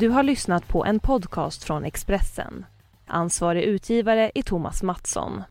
Du 0.00 0.08
har 0.08 0.22
lyssnat 0.22 0.68
på 0.68 0.84
en 0.84 1.00
podcast 1.00 1.64
från 1.64 1.84
Expressen. 1.84 2.66
Ansvarig 3.06 3.62
utgivare 3.62 4.30
är 4.34 4.42
Thomas 4.42 4.82
Mattsson. 4.82 5.42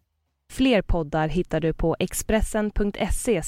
Fler 0.53 0.81
poddar 0.81 1.27
hittar 1.27 1.59
du 1.59 1.73
på 1.73 1.95
expressen.se 1.99 3.41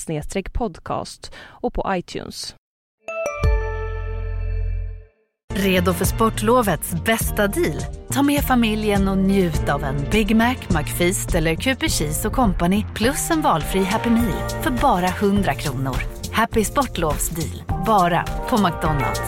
podcast 0.53 1.33
och 1.37 1.73
på 1.73 1.85
iTunes. 1.89 2.55
Redo 5.53 5.93
för 5.93 6.05
sportlovets 6.05 6.93
bästa 7.05 7.47
deal? 7.47 7.81
Ta 8.11 8.23
med 8.23 8.41
familjen 8.41 9.07
och 9.07 9.17
njut 9.17 9.69
av 9.69 9.83
en 9.83 10.05
Big 10.11 10.35
Mac, 10.35 10.55
McFeast 10.69 11.35
eller 11.35 11.55
Cooper 11.55 11.87
Cheese 11.87 12.27
och 12.27 12.33
Company 12.33 12.85
plus 12.95 13.31
en 13.31 13.41
valfri 13.41 13.83
Happy 13.83 14.09
Meal 14.09 14.49
för 14.63 14.71
bara 14.71 15.07
100 15.07 15.53
kronor. 15.53 15.97
Happy 16.31 16.63
Sportlovs 16.63 17.29
deal, 17.29 17.83
bara 17.85 18.23
på 18.49 18.57
McDonalds. 18.57 19.21